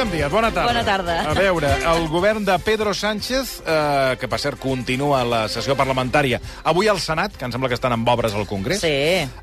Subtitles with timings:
[0.00, 0.66] Míriam Díaz, bona tarda.
[0.72, 1.14] Bona tarda.
[1.28, 6.38] A veure, el govern de Pedro Sánchez, eh, que per cert continua la sessió parlamentària,
[6.64, 8.88] avui al Senat, que em sembla que estan amb obres al Congrés, Sí,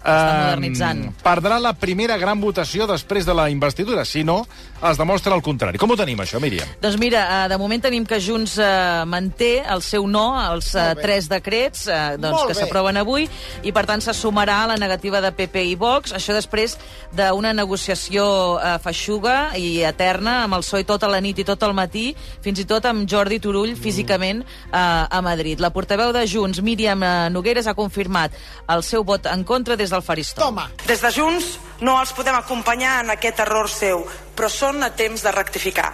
[0.01, 1.13] està modernitzant.
[1.21, 4.03] perdrà la primera gran votació després de la investidura.
[4.03, 4.47] Si no,
[4.81, 5.77] es demostra el contrari.
[5.77, 6.67] Com ho tenim, això, Míriam?
[6.81, 10.95] Doncs mira, eh, de moment tenim que Junts eh, manté el seu no als eh,
[10.99, 13.29] tres decrets eh, doncs, Molt que s'aproven avui
[13.61, 16.13] i, per tant, se sumarà a la negativa de PP i Vox.
[16.13, 16.79] Això després
[17.13, 21.75] d'una negociació eh, feixuga i eterna amb el PSOE tota la nit i tot el
[21.77, 22.09] matí,
[22.43, 25.61] fins i tot amb Jordi Turull físicament eh, a Madrid.
[25.63, 28.35] La portaveu de Junts, Míriam eh, Nogueres, ha confirmat
[28.73, 30.47] el seu vot en contra des del faristol.
[30.47, 30.69] Toma.
[30.87, 35.23] Des de Junts no els podem acompanyar en aquest error seu, però són a temps
[35.23, 35.91] de rectificar.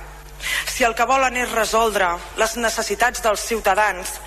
[0.68, 4.18] Si el que volen és resoldre les necessitats dels ciutadans,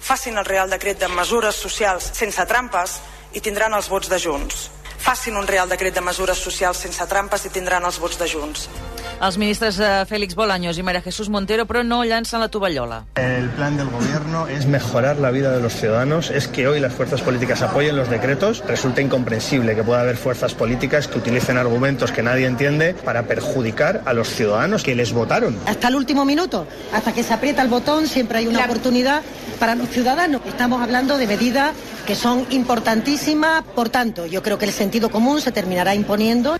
[0.00, 2.98] facin el Real Decret de mesures socials sense trampes
[3.36, 4.70] i tindran els vots de Junts.
[5.06, 8.68] Facin un Real Decret de mesures socials sense trampes i tindran els vots de Junts.
[9.16, 13.06] Els ministres eh, Félix Bolaños i María Jesús Montero, però no llancen la tovallola.
[13.16, 16.30] El plan del gobierno es mejorar la vida de los ciudadanos.
[16.30, 18.62] Es que hoy las fuerzas políticas apoyen los decretos.
[18.66, 24.02] Resulta incomprensible que pueda haber fuerzas políticas que utilicen argumentos que nadie entiende para perjudicar
[24.04, 25.58] a los ciudadanos que les votaron.
[25.66, 29.22] hasta el último minuto, hasta que se aprieta el botón, siempre hay una oportunidad
[29.58, 30.42] para los ciudadanos.
[30.46, 31.72] Estamos hablando de medidas
[32.06, 36.58] que son importantísimas, por tanto, yo creo que el sentido común se terminará imponiendo.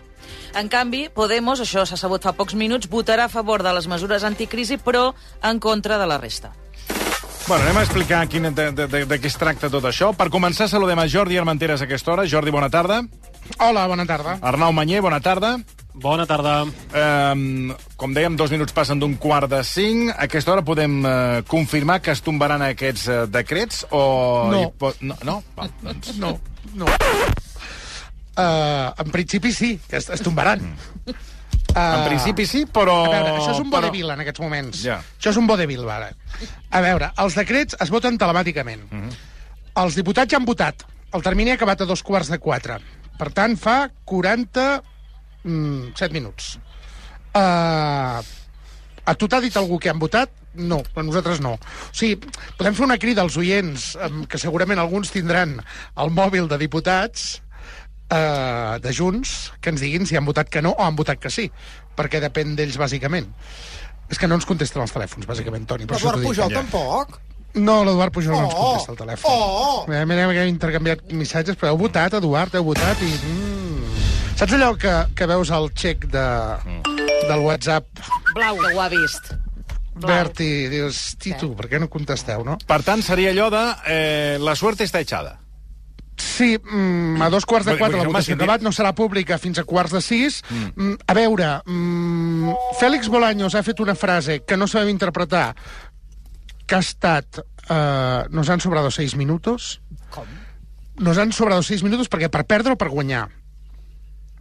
[0.56, 4.24] En canvi, Podemos, això s'ha sabut fa pocs minuts, votarà a favor de les mesures
[4.24, 5.10] anticrisi, però
[5.44, 6.54] en contra de la resta.
[7.46, 10.08] Bueno, anem a explicar quin, de, de, de, de què es tracta tot això.
[10.16, 12.24] Per començar, saludem a Jordi Armenteres a aquesta hora.
[12.26, 13.02] Jordi, bona tarda.
[13.62, 14.38] Hola, bona tarda.
[14.42, 15.52] Arnau Manyer, bona tarda.
[15.94, 16.56] Bona tarda.
[16.66, 20.10] Um, com dèiem, dos minuts passen d'un quart de cinc.
[20.16, 24.02] A aquesta hora podem uh, confirmar que es tombaran aquests uh, decrets o...
[24.50, 24.64] No.
[24.80, 24.98] pot...
[25.04, 25.20] No?
[25.24, 25.38] no?
[25.54, 26.16] Va, doncs...
[26.18, 26.34] No,
[26.74, 26.90] no.
[28.36, 30.60] Uh, en principi sí, que es, es tombaran.
[31.06, 31.12] Uh,
[31.76, 33.02] En principi sí, però...
[33.04, 34.78] A veure, això és un però- vodevil en aquests moments.
[34.84, 34.96] Ja.
[35.18, 36.10] Això és un vodevil, ara.
[36.70, 38.82] A veure, els decrets es voten telemàticament.
[38.90, 39.10] Mhm.
[39.82, 40.84] Els diputats ja han votat.
[41.12, 42.78] El termini ha acabat a dos quarts de quatre.
[43.18, 46.58] Per tant, fa 47 minuts.
[47.36, 48.22] Uh,
[49.04, 50.30] a tu t'ha dit algú que han votat?
[50.56, 51.52] No, però nosaltres no.
[51.60, 52.16] O sigui,
[52.56, 53.90] podem fer una crida als oients,
[54.28, 55.58] que segurament alguns tindran
[56.00, 57.42] el mòbil de diputats,
[58.10, 61.30] eh, de Junts, que ens diguin si han votat que no o han votat que
[61.30, 61.50] sí,
[61.96, 63.28] perquè depèn d'ells, bàsicament.
[64.10, 65.86] És que no ens contesten els telèfons, bàsicament, Toni.
[65.86, 66.26] Per això Eduard.
[66.28, 66.60] Pujol Ja.
[66.62, 67.20] tampoc.
[67.56, 69.30] No, l'Eduard Pujol no ens Oh, contesta el telèfon.
[69.32, 69.84] oh.
[69.88, 73.08] Mira, mira que hem intercanviat missatges, però heu votat, Eduard, heu votat i...
[73.08, 73.96] Mm.
[74.36, 76.24] Saps allò que, que veus al xec de,
[77.26, 77.86] del WhatsApp
[78.34, 79.32] Blau, que ho ha vist.
[79.96, 80.10] Blau.
[80.12, 82.58] verd i dius, Tito, per què no contesteu, no?
[82.68, 85.38] Per tant, seria allò de eh, la suerte està echada.
[86.16, 88.94] Sí, mm, a dos quarts de Vull- quatre la votació si ha acabat, no serà
[88.94, 90.42] pública fins a quarts de sis.
[90.48, 90.94] Mm.
[91.06, 95.54] A veure, mm, Fèlix Bolaños ha fet una frase que no sabem interpretar,
[96.66, 97.40] que ha estat...
[97.68, 99.80] Eh, nos han sobrado seis minutos.
[100.10, 100.24] Com?
[100.98, 103.28] Nos han sobrado seis minutos perquè per perdre o per guanyar.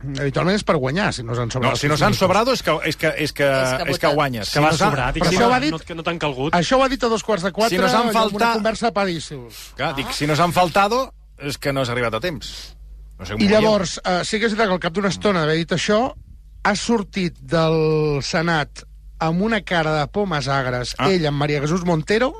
[0.06, 2.70] Habitualment és per guanyar, si nos han sobrado No, si no s'han sobrado és que,
[2.86, 4.14] és que, és que, És que és que votat.
[4.14, 4.52] guanyes.
[4.54, 5.16] Que va no s'ha- sobrat.
[5.16, 6.54] Però que, això no, ho ha dit- no, que no t'han calgut.
[6.54, 8.88] Això ho ha dit a dos quarts de quatre, Si nos han faltat- una conversa
[8.90, 9.32] a París.
[9.76, 12.52] Clar, dic, si no s'han faltado, és que no has arribat a temps.
[13.20, 15.60] No sé I llavors, uh, sí que és veritat que al cap d'una estona d'haver
[15.62, 16.00] dit això,
[16.66, 18.84] ha sortit del Senat
[19.24, 21.10] amb una cara de pomes agres, Ah.
[21.10, 22.34] ell amb Maria Jesús Montero,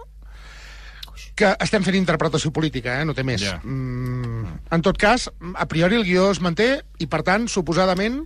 [1.36, 3.06] que estem fent interpretació política, eh?
[3.06, 3.44] no té més.
[3.44, 3.60] Ja.
[3.64, 8.22] Mm, en tot cas, a priori el guió es manté i, per tant, suposadament,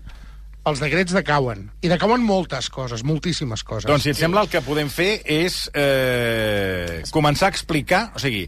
[0.70, 1.70] els decrets decauen.
[1.82, 3.88] I decauen moltes coses, moltíssimes coses.
[3.90, 8.12] Doncs, si et sembla, el que podem fer és eh, començar a explicar...
[8.16, 8.46] O sigui,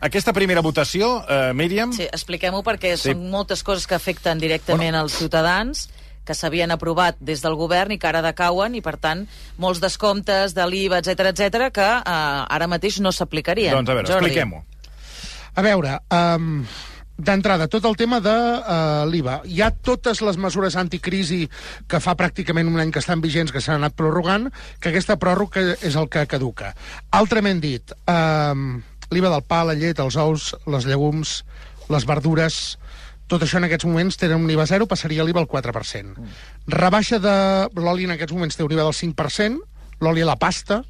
[0.00, 1.92] aquesta primera votació, eh, Míriam...
[1.96, 3.12] Sí, expliquem-ho perquè Sí.
[3.12, 5.88] són moltes coses que afecten directament als ciutadans
[6.26, 9.26] que s'havien aprovat des del govern i que ara decauen i, per tant,
[9.62, 13.72] molts descomptes de l'IVA, etc etc que eh, ara mateix no s'aplicarien.
[13.78, 14.64] Doncs, a veure, expliquem-ho.
[15.56, 16.66] A veure, um,
[17.16, 19.38] d'entrada, tot el tema de uh, l'IVA.
[19.48, 21.46] Hi ha totes les mesures anticrisi
[21.88, 24.50] que fa pràcticament un any que estan vigents, que s'han anat prorrogant,
[24.80, 26.74] que aquesta pròrroga és el que caduca.
[27.16, 31.44] Altrament dit, um, l'IVA del pa, la llet, els ous, les llegums,
[31.92, 32.78] les verdures,
[33.30, 36.14] tot això en aquests moments tenen un IVA zero, passaria l'IVA al 4%.
[36.66, 37.36] Rebaixa de
[37.80, 39.58] l'oli en aquests moments té un IVA del 5%,
[40.00, 40.82] l'oli a la pasta,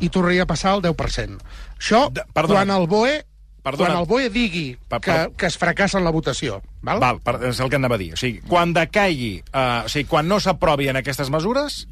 [0.00, 1.38] i tornaria a passar al 10%.
[1.78, 2.64] Això, De- perdona.
[2.64, 3.24] quan el BOE
[3.62, 3.90] Perdona.
[3.92, 6.98] quan el BOE digui Pa- que, pa- que es fracassa en la votació, val?
[6.98, 8.12] Val, per, és el que anava a dir.
[8.14, 11.86] O sigui, quan decaigui, eh, o sigui, quan no s'aprovien aquestes mesures,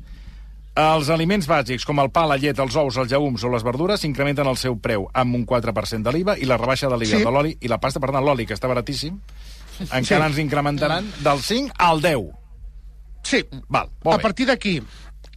[0.76, 4.04] els aliments bàsics, com el pa, la llet, els ous, els llegums o les verdures,
[4.04, 7.24] incrementen el seu preu amb un 4% de l'IVA i la rebaixa de l'IVA Sí.
[7.24, 9.18] de l'oli i la pasta, per tant, l'oli, que està baratíssim,
[9.90, 10.30] encara Sí.
[10.30, 12.30] ens incrementaran del 5 al 10.
[13.22, 13.44] Sí.
[13.68, 14.22] Val, A bé.
[14.22, 14.82] partir d'aquí,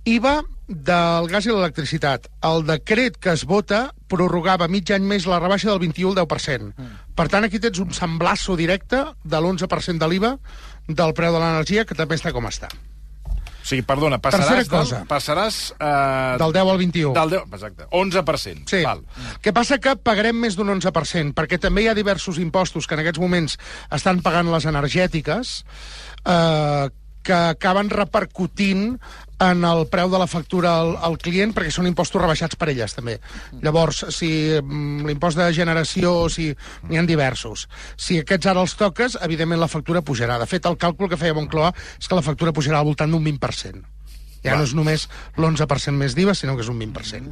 [0.06, 2.28] IVA del gas i l'electricitat.
[2.42, 6.74] El decret que es vota prorrogava mig any més la rebaixa del 21 al 10%.
[6.78, 7.14] Mm.
[7.16, 10.38] Per tant, aquí tens un semblasso directe de l'11% de l'IVA
[10.88, 12.70] del preu de l'energia, que també està com està.
[13.64, 14.98] O sigui, perdona, passaràs, Tercera del, cosa.
[15.08, 17.14] passaràs eh, Del 10 al 21.
[17.16, 18.68] del 10, exacte, 11%.
[18.68, 18.82] Sí.
[18.84, 19.06] Val.
[19.42, 23.06] que passa que pagarem més d'un 11%, perquè també hi ha diversos impostos que en
[23.06, 23.56] aquests moments
[23.96, 25.64] estan pagant les energètiques
[26.28, 26.90] eh,
[27.24, 28.98] que acaben repercutint
[29.44, 32.96] en el preu de la factura al, al client perquè són impostos rebaixats per elles
[32.96, 33.18] també.
[33.64, 34.30] Llavors, si
[34.60, 36.52] mm, l'impost de generació, si
[36.90, 37.68] n'hi ha diversos,
[37.98, 40.40] si aquests ara els toques, evidentment la factura pujarà.
[40.40, 43.24] De fet, el càlcul que feia Moncloa és que la factura pujarà al voltant d'un
[43.26, 43.93] 20%.
[44.44, 45.08] Ja no és només
[45.38, 47.32] l'11% més d'IVA, sinó que és un 20%.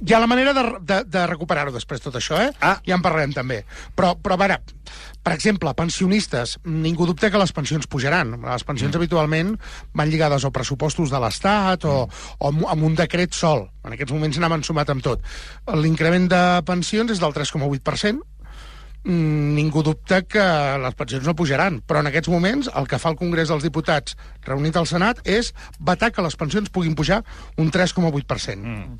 [0.00, 2.50] Hi ha la manera de, de, de recuperar-ho després, tot això, eh?
[2.64, 2.78] Ah.
[2.86, 3.62] Ja en parlarem també.
[3.96, 4.58] Però, però a veure,
[5.24, 8.36] per exemple, pensionistes, ningú dubta que les pensions pujaran.
[8.44, 9.00] Les pensions mm.
[9.00, 9.54] habitualment
[9.96, 13.68] van lligades o pressupostos de l'Estat o, o amb un decret sol.
[13.84, 15.24] En aquests moments n'han sumat amb tot.
[15.76, 18.33] L'increment de pensions és del 3,8%, Mm,
[19.04, 20.44] ningú dubta que
[20.80, 24.16] les pensions no pujaran, però en aquests moments el que fa el Congrés dels Diputats
[24.46, 27.20] reunit al Senat és vetar que les pensions puguin pujar
[27.60, 28.56] un 3,8%.
[28.56, 28.96] Mm.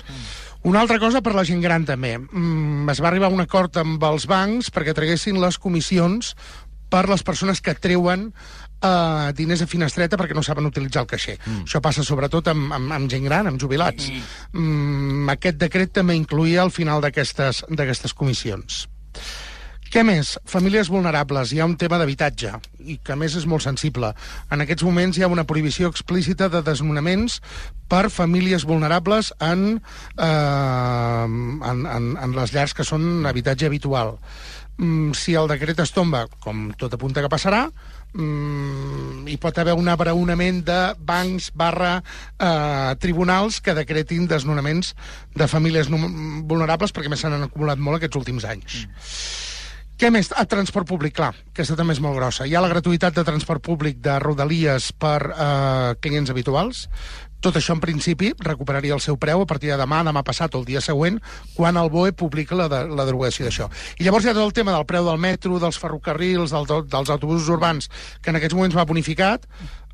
[0.69, 2.17] Una altra cosa per la gent gran també.
[2.17, 6.35] Mm, es va arribar a un acord amb els bancs perquè traguessin les comissions
[6.89, 11.39] per les persones que treuen eh, diners a finestreta perquè no saben utilitzar el caixer.
[11.41, 11.65] Mm.
[11.65, 14.11] Això passa sobretot amb, amb, amb gent gran, amb jubilats.
[14.53, 18.85] Mm, aquest decret també incluïa el final d'aquestes comissions.
[19.95, 20.33] Què més?
[20.51, 21.53] Famílies vulnerables.
[21.55, 22.49] Hi ha un tema d'habitatge,
[22.83, 24.09] i que a més és molt sensible.
[24.51, 27.37] En aquests moments hi ha una prohibició explícita de desnonaments
[27.87, 29.63] per famílies vulnerables en,
[30.19, 31.23] eh,
[31.69, 34.17] en, en, en les llars que són habitatge habitual.
[34.75, 37.63] Mm, si el decret es tomba, com tot apunta que passarà,
[38.19, 44.91] mm, hi pot haver un abraonament de bancs barra eh, tribunals que decretin desnonaments
[45.39, 48.83] de famílies vulnerables perquè més s'han acumulat molt aquests últims anys.
[48.83, 49.54] Mm.
[49.95, 50.27] Què més?
[50.35, 52.43] A transport públic, clar, aquesta també és molt grossa.
[52.43, 56.81] Hi ha la gratuïtat de transport públic de Rodalies per eh, clients habituals.
[57.39, 60.59] Tot això, en principi, recuperaria el seu preu a partir de demà, demà passat o
[60.59, 61.21] el dia següent,
[61.55, 63.69] quan el BOE publica la, de, la derogació d'això.
[63.95, 67.15] I llavors hi ha tot el tema del preu del metro, dels ferrocarrils, del, dels
[67.15, 67.87] autobusos urbans,
[68.19, 69.47] que en aquests moments va bonificat,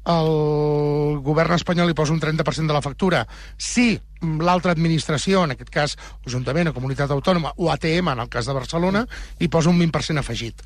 [0.10, 3.28] el govern espanyol hi posa un 30% de la factura.
[3.58, 5.98] Si l'altra administració, en aquest cas
[6.28, 9.06] Ajuntament o Comunitat Autònoma, o ATM, en el cas de Barcelona,
[9.40, 10.62] hi posa un 20% afegit.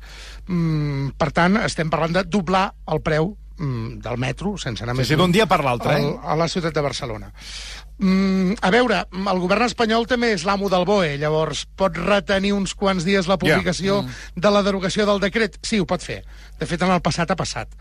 [0.46, 5.00] Mm, per tant, estem parlant de doblar el preu mm, del metro, sense anar Sí,
[5.00, 6.16] més sí, d'un dia per l'altre, al- eh?
[6.22, 7.32] a la ciutat de Barcelona.
[7.98, 12.74] Mm, a veure, el govern espanyol també és l'amo del BOE, llavors pot retenir uns
[12.76, 14.18] quants dies la publicació yeah.
[14.36, 15.56] de la derogació del decret?
[15.64, 16.18] Sí, ho pot fer.
[16.60, 17.72] De fet, en el passat ha passat.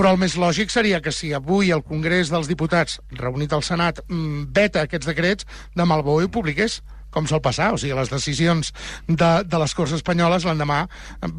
[0.00, 4.00] Però el més lògic seria que si avui el Congrés dels Diputats, reunit al Senat,
[4.08, 5.46] mm, veta aquests decrets,
[5.76, 6.80] demà el BOE ho publiqués
[7.10, 8.72] com sol passar, o sigui, les decisions
[9.08, 10.82] de, de les Corts Espanyoles l'endemà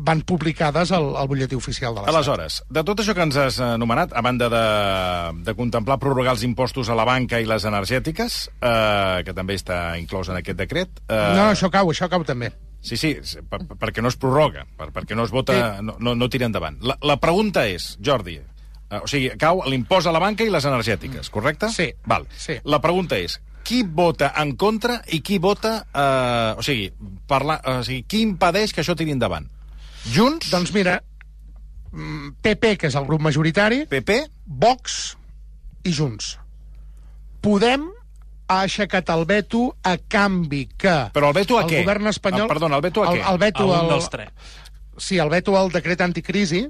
[0.08, 2.16] van publicades al, al butlletí oficial de l'Estat.
[2.16, 4.64] Aleshores, de tot això que ens has anomenat, a banda de,
[5.48, 9.98] de contemplar prorrogar els impostos a la banca i les energètiques, eh, que també està
[10.02, 11.02] inclòs en aquest decret...
[11.08, 12.52] Eh, No, no, això cau, això cau també.
[12.82, 13.12] Sí, sí,
[13.50, 15.84] per, perquè no es prorroga, per, perquè no es vota, Sí.
[15.86, 16.80] no, no, no tira endavant.
[16.82, 20.66] La, la pregunta és, Jordi, eh, o sigui, cau l'impost a la banca i les
[20.66, 21.70] energètiques, correcte?
[21.70, 21.92] Sí.
[22.10, 22.26] Val.
[22.34, 22.58] Sí.
[22.66, 25.78] La pregunta és, qui vota en contra i qui vota...
[25.94, 26.90] Eh, o, sigui,
[27.30, 29.48] parla, o sigui, qui impedeix que això tiri endavant?
[30.12, 30.50] Junts?
[30.52, 31.00] Doncs mira,
[31.92, 34.22] mm, PP, que és el grup majoritari, PP?
[34.46, 35.02] Vox
[35.88, 36.36] i Junts.
[37.42, 37.88] Podem
[38.52, 40.96] ha aixecat el veto a canvi que...
[41.16, 41.86] Però el veto a el què?
[41.86, 42.50] govern espanyol...
[42.50, 43.30] Ah, perdona, el veto a el, què?
[43.32, 43.92] El veto A un al...
[43.96, 44.52] dels tres.
[45.02, 46.66] Sí, el veto al decret anticrisi,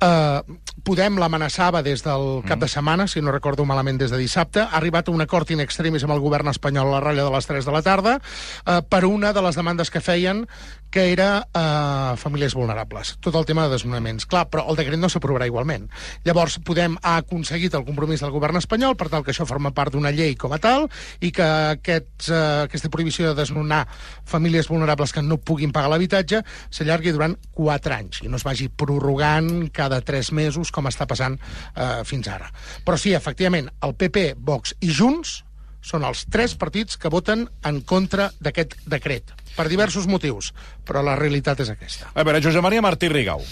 [0.00, 4.62] eh, Podem l'amenaçava des del cap de setmana, si no recordo malament des de dissabte,
[4.62, 7.34] ha arribat a un acord in extremis amb el govern espanyol a la ratlla de
[7.34, 10.46] les 3 de la tarda eh, per una de les demandes que feien
[10.90, 13.16] que era eh, famílies vulnerables.
[13.20, 14.26] Tot el tema de desnonaments.
[14.28, 15.88] Clar, però el decret no s'aprovarà igualment.
[16.26, 19.94] Llavors, Podem ha aconseguit el compromís del govern espanyol per tal que això forma part
[19.94, 20.88] d'una llei com a tal
[21.24, 21.46] i que
[21.78, 23.84] aquests, eh, aquesta prohibició de desnonar
[24.28, 28.68] famílies vulnerables que no puguin pagar l'habitatge s'allargui durant 4 anys i no es vagi
[28.68, 32.52] prorrogant cada 3 mesos com està passant eh, fins ara.
[32.84, 35.42] Però sí, efectivament, el PP, Vox i Junts
[35.84, 40.52] són els tres partits que voten en contra d'aquest decret, per diversos motius,
[40.86, 42.10] però la realitat és aquesta.
[42.14, 43.44] A veure, Josep Maria Martí Rigau.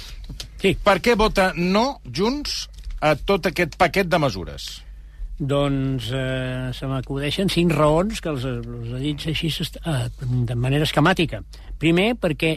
[0.60, 0.74] Sí.
[0.82, 2.66] Per què vota no Junts
[3.00, 4.68] a tot aquest paquet de mesures?
[5.36, 10.06] Doncs eh, se m'acudeixen cinc raons que els, els he dit així eh,
[10.48, 11.42] de manera esquemàtica.
[11.78, 12.56] Primer, perquè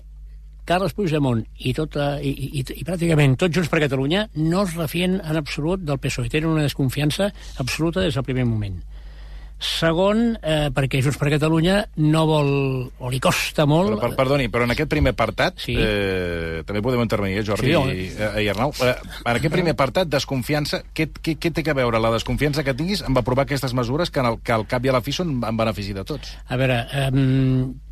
[0.69, 5.17] Carles Puigdemont i, tota, i, i, i pràcticament tots Junts per Catalunya no es refien
[5.17, 6.29] en absolut del PSOE.
[6.29, 8.77] Tenen una desconfiança absoluta des del primer moment.
[9.59, 12.49] Segon, eh, perquè Junts per Catalunya no vol,
[12.97, 13.91] o li costa molt...
[13.97, 15.75] Però, per, perdoni, però en aquest primer apartat, Sí.
[15.77, 17.91] eh, també podem intervenir, eh, Jordi Sí, home.
[17.93, 18.71] i, eh, i Arnau.
[18.79, 18.93] Eh,
[19.25, 23.03] en aquest primer apartat, desconfiança, què, què, què té a veure la desconfiança que tinguis
[23.03, 25.35] amb aprovar aquestes mesures que, en el, que al cap i a la fi són
[25.43, 26.37] en benefici de tots?
[26.47, 27.11] A veure, eh,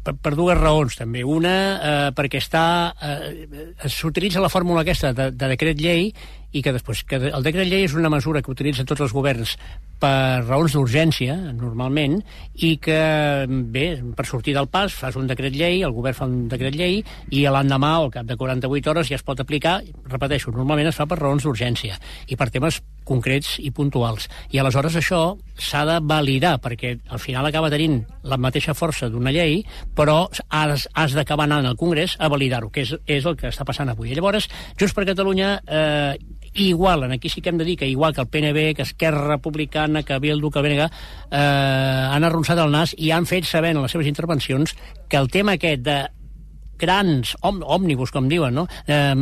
[0.07, 1.25] per, per dues raons, també.
[1.27, 2.63] Una, eh, perquè està...
[3.03, 6.13] Eh, S'utilitza la fórmula aquesta de, de decret llei
[6.55, 7.03] i que després...
[7.07, 9.55] Que el decret llei és una mesura que utilitzen tots els governs
[10.01, 12.19] per raons d'urgència, normalment,
[12.63, 12.99] i que,
[13.47, 13.87] bé,
[14.17, 17.01] per sortir del pas fas un decret llei, el govern fa un decret llei,
[17.33, 21.09] i l'endemà, al cap de 48 hores, ja es pot aplicar, repeteixo, normalment es fa
[21.09, 21.97] per raons d'urgència.
[22.29, 24.27] I per temes concrets i puntuals.
[24.51, 25.21] I aleshores això
[25.57, 29.61] s'ha de validar, perquè al final acaba tenint la mateixa força d'una llei,
[29.95, 33.65] però has, has d'acabar anant al Congrés a validar-ho, que és, és el que està
[33.65, 34.11] passant avui.
[34.11, 36.17] I llavors, Junts per Catalunya eh,
[36.57, 39.27] igual, en aquí sí que hem de dir que igual que el PNB, que Esquerra
[39.27, 40.89] Republicana, que Bildu, que BNG,
[41.31, 44.75] eh, han arronsat el nas i han fet saber en les seves intervencions
[45.07, 45.99] que el tema aquest de
[46.79, 48.67] grans òmnibus, com diuen, no?
[48.87, 49.13] Eh,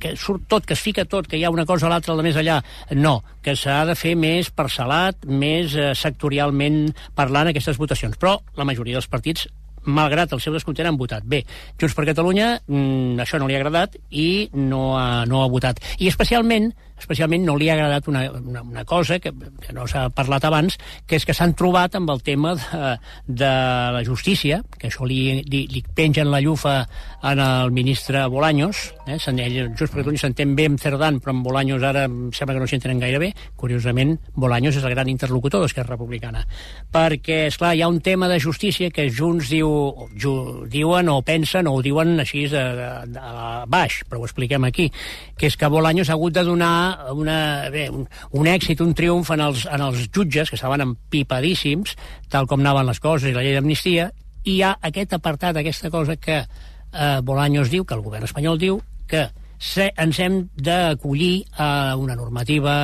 [0.00, 2.26] que surt tot, que es fica tot, que hi ha una cosa o l'altra de
[2.26, 2.60] més allà.
[2.98, 6.84] No, que s'ha de fer més parcel·lat, més eh, sectorialment
[7.18, 8.16] parlant aquestes votacions.
[8.20, 9.48] Però la majoria dels partits
[9.84, 11.24] malgrat el seu descontent, han votat.
[11.26, 11.42] Bé,
[11.80, 15.80] Junts per Catalunya, mm, això no li ha agradat i no ha, no ha votat.
[15.98, 19.32] I especialment, especialment no li ha agradat una, una, una cosa que,
[19.62, 22.92] que no s'ha parlat abans, que és que s'han trobat amb el tema de,
[23.26, 23.52] de
[23.96, 26.82] la justícia, que això li, li, li pengen la llufa
[27.22, 29.18] en el ministre Bolaños, eh?
[29.18, 32.62] ell, Junts per Catalunya s'entén bé amb Cerdán, però amb Bolaños ara em sembla que
[32.62, 33.30] no s'entenen gaire bé.
[33.58, 36.44] Curiosament, Bolaños és el gran interlocutor d'Esquerra Republicana.
[36.92, 39.70] Perquè, és clar hi ha un tema de justícia que Junts diu,
[40.18, 40.34] ju,
[40.70, 43.34] diuen o pensen o ho diuen així de, de, de
[43.72, 44.90] baix, però ho expliquem aquí,
[45.38, 48.06] que és que Bolaños ha hagut de donar una, bé, un,
[48.38, 51.96] un èxit, un triomf en els, en els jutges, que estaven empipadíssims,
[52.32, 54.10] tal com anaven les coses i la llei d'amnistia,
[54.44, 58.58] i hi ha aquest apartat, aquesta cosa que eh, Bolaños diu, que el govern espanyol
[58.58, 59.28] diu, que
[59.62, 62.74] se, ens hem d'acollir a una normativa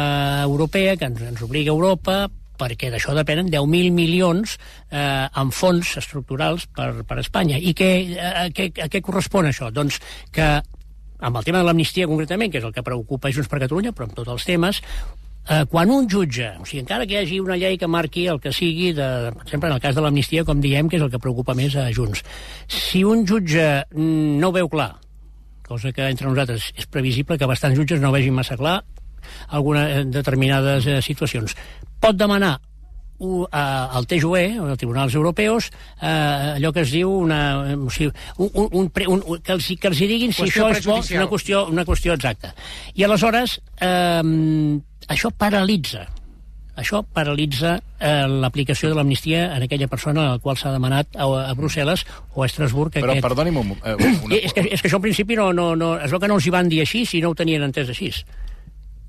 [0.44, 2.18] europea que ens, ens obliga a Europa
[2.58, 4.56] perquè d'això depenen 10.000 milions
[4.90, 7.58] eh, en fons estructurals per, per Espanya.
[7.58, 9.70] I què, a, a, què, a què correspon això?
[9.74, 10.00] Doncs
[10.34, 10.48] que
[11.18, 14.08] amb el tema de l'amnistia concretament, que és el que preocupa Junts per Catalunya, però
[14.08, 14.82] amb tots els temes,
[15.48, 18.40] eh, quan un jutge, o sigui, encara que hi hagi una llei que marqui el
[18.40, 21.10] que sigui, de, per exemple, en el cas de l'amnistia, com diem, que és el
[21.10, 22.22] que preocupa més a Junts,
[22.68, 24.94] si un jutge no veu clar,
[25.68, 28.80] cosa que entre nosaltres és previsible que bastants jutges no vegin massa clar
[29.52, 31.54] algunes determinades eh, situacions.
[32.00, 32.56] Pot demanar
[33.18, 35.70] u- a- al TJUE, als tribunals europeus,
[36.00, 36.06] eh,
[36.58, 37.40] allò que es diu una,
[37.74, 38.90] o sigui, un, un, un,
[39.26, 42.14] un, que, els, que els hi diguin si això és bo, una qüestió, una qüestió
[42.14, 42.54] exacta.
[42.94, 44.22] I aleshores, eh,
[45.08, 46.06] això paralitza
[46.78, 51.24] això paralitza eh, l'aplicació de l'amnistia en aquella persona a la qual s'ha demanat a,
[51.50, 52.04] a Brussel·les
[52.36, 52.92] o a Estrasburg.
[52.94, 53.24] Però aquest...
[53.26, 54.36] perdoni'm un, eh, una...
[54.46, 56.46] És que, és que això al principi no, no, no, es veu que no els
[56.46, 58.12] hi van dir així si no ho tenien entès així.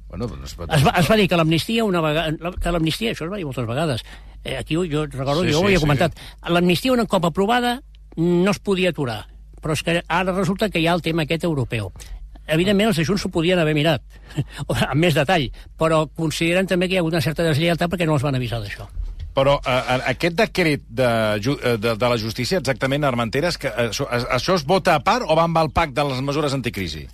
[0.09, 2.51] Bueno, no es va, es va dir que l'amnistia una vegada...
[2.59, 4.05] Que l'amnistia, això es va dir moltes vegades.
[4.43, 5.85] Eh, aquí jo, recordo, Sí, sí, jo ho sí, havia sí.
[5.85, 6.21] comentat.
[6.49, 7.79] L'amnistia un cop aprovada
[8.17, 9.27] no es podia aturar.
[9.59, 11.91] Però és que ara resulta que hi ha el tema aquest europeu.
[12.49, 14.01] Evidentment, els de Junts s'ho podien haver mirat,
[14.89, 18.17] amb més detall, però consideren també que hi ha hagut una certa deslleialtat perquè no
[18.17, 18.87] els van avisar d'això.
[19.37, 23.91] Però eh, aquest decret de, eh, de, de la justícia, exactament, Armentera, és que eh,
[23.91, 27.05] això, això es vota a part o va amb el pacte de les mesures anticrisi?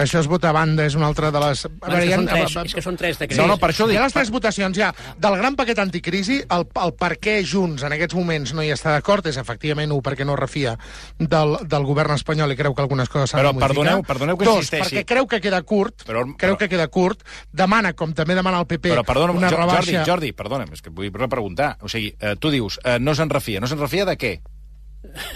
[0.00, 1.64] Això es vota a banda, és una altra de les...
[1.66, 3.38] A és, que hi són tres, és que són tres decrets.
[3.40, 3.98] No, no, per això Hi dic...
[4.00, 4.88] ha les tres votacions, ja.
[5.20, 8.94] Del gran paquet anticrisi, el, el per què Junts en aquests moments no hi està
[8.96, 10.72] d'acord és efectivament un perquè no refia
[11.18, 13.76] del, del govern espanyol i creu que algunes coses s'han Però de modificar.
[13.76, 14.96] perdoneu- perdoneu que Dos, insisteixi.
[14.96, 18.60] perquè creu que queda curt, Però- creu però- que queda curt, demana, com també demana
[18.64, 20.00] el PP, Però perdona, una Jo- rebaixa...
[20.00, 21.76] Jordi, Jordi, perdona'm, és que vull repreguntar.
[21.84, 23.60] O sigui, eh, tu dius, eh, no se'n refia.
[23.60, 24.32] No se'n refia de què?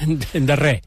[0.06, 0.82] De, de res.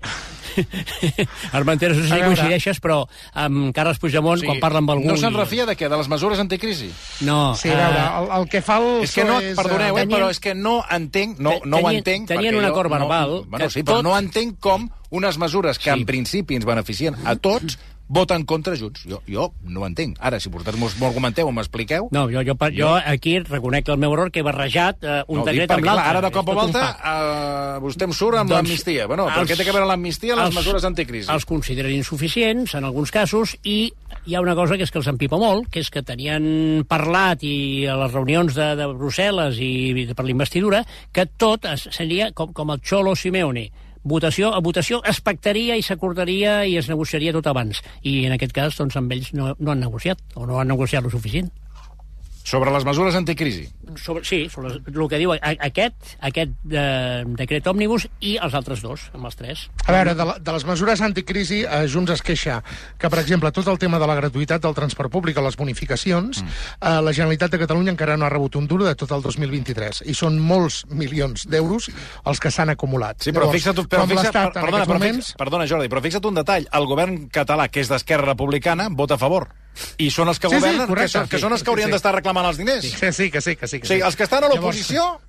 [1.51, 2.99] Armenteres, no sé si coincideixes, però
[3.37, 5.07] amb Carles Puigdemont, quan parla amb algú...
[5.09, 5.89] No se'n refia de què?
[5.91, 6.89] De les mesures anticrisi?
[7.27, 9.97] No, Sí, a veure, eh, el, el que fa el És que no, és, perdoneu,
[9.97, 12.27] eh, tenien- però és que no entenc, no, no ho tenien- entenc...
[12.33, 15.37] tenien perquè un acord no- verbal Bueno, que sí, però tot- no entenc com unes
[15.39, 15.99] mesures que Sí.
[15.99, 19.03] en principi ens beneficien a tots voten contra Junts.
[19.07, 20.17] Jo, jo no ho entenc.
[20.19, 22.07] Ara, si vosaltres m'ho argumenteu o m'expliqueu...
[22.15, 25.41] No, jo, jo, jo, jo aquí reconec el meu error que he barrejat eh, un
[25.41, 26.05] no, decret amb l'altre.
[26.13, 29.07] Ara, de cop a volta, eh, vostè em surt amb Doncs l'amnistia.
[29.07, 31.31] Bueno, però els- què té a veure l'amnistia i les els- mesures anticrisi?
[31.31, 33.91] Els consideren insuficients, en alguns casos, i
[34.25, 37.43] hi ha una cosa que és que els empipa molt, que és que tenien parlat
[37.43, 42.31] i a les reunions de, de Brussel·les i de, per la investidura, que tot seria
[42.31, 43.69] com, com el Xolo Simeone.
[44.07, 47.81] Votació a votació es pactaria i s'acordaria i es negociaria tot abans.
[48.07, 51.03] I en aquest cas, doncs, amb ells no, no han negociat, o no han negociat
[51.03, 51.49] lo suficient.
[52.47, 53.65] Sobre les mesures anticrisi.
[53.99, 59.09] Sobre, sí, sobre el que diu aquest, aquest eh, decret òmnibus i els altres dos,
[59.17, 59.63] amb els tres.
[59.83, 62.61] A veure, de, la, de les mesures anticrisi, eh, Junts es queixa
[62.95, 66.39] que, per exemple, tot el tema de la gratuïtat del transport públic o les bonificacions,
[66.39, 66.63] mm.
[66.79, 70.05] eh, la Generalitat de Catalunya encara no ha rebut un duro de tot el 2023.
[70.07, 73.27] I són molts milions d'euros els que s'han acumulat.
[73.27, 75.35] Sí, però fixa't, però fixa't, per, perdona, però moments...
[75.35, 76.71] perdona, Jordi, però fixa't un detall.
[76.79, 79.49] El govern català, que és d'Esquerra Republicana, vota a favor.
[80.01, 81.69] I són els que Sí, sí, governen, correcte, que, són, que sí, són els que
[81.69, 81.95] sí, haurien sí.
[81.95, 82.83] d'estar reclamant els diners.
[82.85, 83.79] Sí, sí, que sí, que sí.
[83.79, 84.05] Que sigui, sí.
[84.05, 85.19] els que estan a l'oposició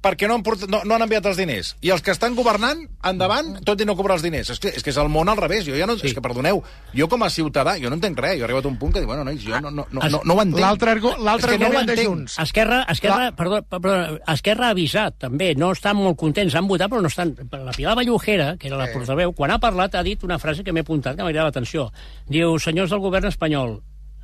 [0.00, 1.74] perquè no han, portat, no, no han enviat els diners.
[1.84, 4.48] I els que estan governant, endavant, tot i no cobrar els diners.
[4.54, 5.66] És que és, que és el món al revés.
[5.66, 6.06] Jo ja no, sí.
[6.08, 6.62] És que, perdoneu,
[6.96, 8.38] jo com a ciutadà, jo no entenc res.
[8.38, 10.22] Jo he arribat a un punt que dic, bueno, nois, jo no, no, no, no,
[10.24, 10.62] no ho entenc.
[10.64, 12.08] L'altre argu- l'altre És que no ho argument de entenc.
[12.08, 12.38] Junts.
[12.46, 13.98] Esquerra, Esquerra, La- perdó, perdó,
[14.32, 15.52] Esquerra ha avisat, també.
[15.54, 17.36] No estan molt contents, han votat, però no estan...
[17.52, 20.72] La Pilar Vallujera, que era la portaveu, quan ha parlat ha dit una frase que
[20.72, 21.90] m'he apuntat, que m'ha cridat l'atenció.
[22.26, 23.82] Diu, senyors del govern espanyol,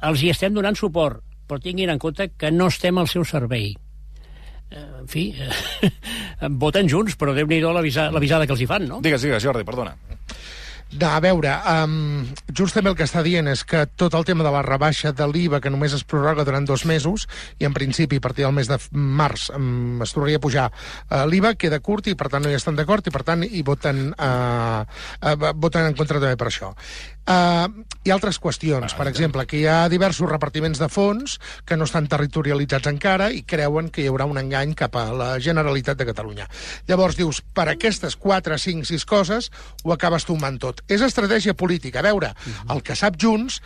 [0.08, 3.74] els hi estem donant suport, però tinguin en compte que no estem al seu servei.
[4.70, 5.90] Eh, en fi, eh,
[6.62, 9.00] voten junts, però déu-n'hi-do l'avisa- l'avisada que els hi fan, no?
[9.04, 9.94] Digues, digues, Jordi, perdona.
[10.86, 11.50] De, a veure,
[11.82, 12.22] um,
[12.54, 15.26] Junts també el que està dient és que tot el tema de la rebaixa de
[15.26, 17.24] l'IVA, que només es prorroga durant dos mesos,
[17.58, 21.24] i en principi a partir del mes de març um, es tornaria a pujar uh,
[21.26, 24.12] l'IVA, queda curt i per tant no hi estan d'acord i per tant hi voten,
[24.14, 26.70] uh, uh, voten en contra també per això.
[27.26, 27.66] Uh,
[28.06, 31.88] hi ha altres qüestions, per exemple, que hi ha diversos repartiments de fons que no
[31.88, 36.06] estan territorialitzats encara i creuen que hi haurà un engany cap a la Generalitat de
[36.06, 36.46] Catalunya.
[36.86, 39.50] Llavors dius, per aquestes 4, 5, 6 coses
[39.82, 40.84] ho acabes tombant tot.
[40.86, 41.98] És estratègia política.
[41.98, 42.30] A veure,
[42.70, 43.58] el que sap Junts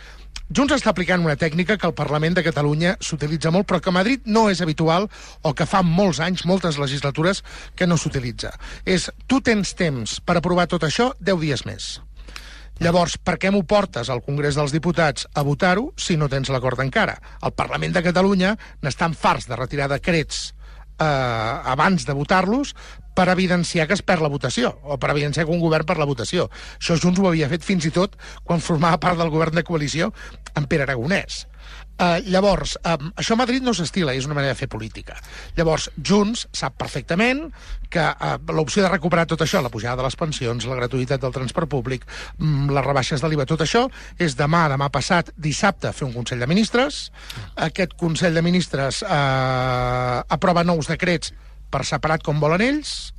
[0.51, 3.95] Junts està aplicant una tècnica que al Parlament de Catalunya s'utilitza molt, però que a
[3.95, 5.07] Madrid no és habitual
[5.47, 7.39] o que fa molts anys, moltes legislatures,
[7.75, 8.51] que no s'utilitza.
[8.83, 11.93] És, tu tens temps per aprovar tot això 10 dies més.
[12.81, 16.79] Llavors, per què m'ho portes al Congrés dels Diputats a votar-ho si no tens l'acord
[16.81, 17.13] encara?
[17.45, 22.73] El Parlament de Catalunya n'estan farts de retirar decrets eh, abans de votar-los
[23.15, 26.09] per evidenciar que es perd la votació, o per evidenciar que un govern perd la
[26.09, 26.49] votació.
[26.79, 30.11] Això Junts ho havia fet fins i tot quan formava part del govern de coalició
[30.55, 31.45] amb Pere Aragonès.
[32.01, 35.19] Uh, llavors, um, això a Madrid no s'estila, és una manera de fer política.
[35.53, 37.43] Llavors, Junts sap perfectament
[37.93, 41.35] que uh, l'opció de recuperar tot això, la pujada de les pensions, la gratuïtat del
[41.35, 42.07] transport públic,
[42.39, 43.83] mm, les rebaixes de l'IVA, tot això,
[44.17, 47.03] és demà, demà passat, dissabte, fer un Consell de Ministres.
[47.69, 51.35] Aquest Consell de Ministres uh, aprova nous decrets
[51.71, 53.13] per separat com volen ells,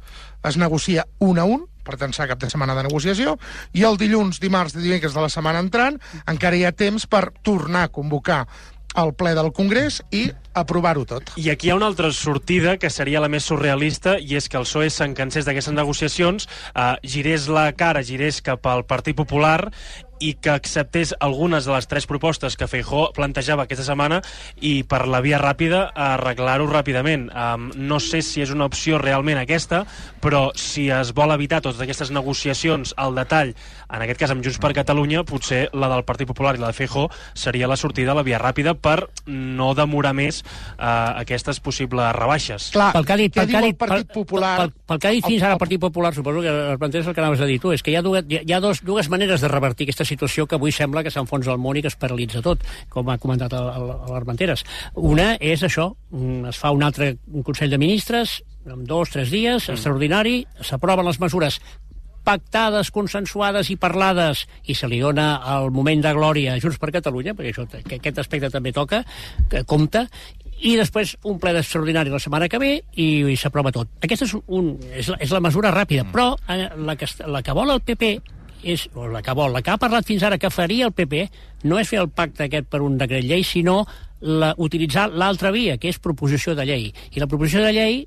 [0.44, 3.36] es negocia un a un, per tant serà cap de setmana de negociació,
[3.74, 5.98] i el dilluns, dimarts i dimecres de la setmana entrant
[6.30, 8.44] encara hi ha temps per tornar a convocar
[8.98, 10.26] el ple del Congrés i
[10.58, 11.32] aprovar-ho tot.
[11.40, 14.58] I aquí hi ha una altra sortida que seria la més surrealista i és que
[14.60, 19.72] el PSOE se'n cansés d'aquestes negociacions, eh, girés la cara, girés cap al Partit Popular
[20.22, 24.20] i que acceptés algunes de les tres propostes que Feijó plantejava aquesta setmana
[24.60, 27.28] i per la via ràpida arreglar-ho ràpidament.
[27.34, 29.82] Um, no sé si és una opció realment aquesta,
[30.22, 33.52] però si es vol evitar totes aquestes negociacions al detall,
[33.92, 36.76] en aquest cas amb Junts per Catalunya, potser la del Partit Popular i la de
[36.78, 42.14] Feijó seria la sortida a la via ràpida per no demorar més uh, aquestes possibles
[42.16, 42.70] rebaixes.
[42.72, 44.54] Clar, pel que ha dit, pel que ha el dit, Partit pel, Popular...
[44.62, 46.78] Pel, pel que ha dit fins El- ara el- el Partit Popular, suposo que es
[46.78, 48.80] planteja el que anaves a dir tu, és que hi ha, dues, hi ha dos,
[48.86, 51.90] dues maneres de revertir aquesta situació que avui sembla que s'enfonsa el món i que
[51.92, 54.64] es paralitza tot, com ha comentat l'Armenteres.
[54.94, 59.68] Una és això, mm, es fa un altre Consell de Ministres, en dos, tres dies,
[59.68, 59.72] mm.
[59.74, 61.58] extraordinari, s'aproven les mesures
[62.22, 66.92] pactades, consensuades i parlades i se li dona el moment de glòria a Junts per
[66.94, 69.02] Catalunya, perquè això, que aquest aspecte també toca,
[69.50, 70.06] que compta,
[70.62, 73.90] i després un ple d'extraordinari la setmana que ve i, i s'aprova tot.
[74.02, 77.56] Aquesta és, un, és, la, és la mesura ràpida, però eh, la, que, la que
[77.56, 78.12] vol el PP
[78.62, 81.26] és, o la que vol, la que ha parlat fins ara que faria el PP
[81.68, 83.82] no és fer el pacte aquest per un decret llei, sinó
[84.22, 86.90] la, utilitzar l'altra via, que és proposició de llei.
[87.12, 88.02] I la proposició de llei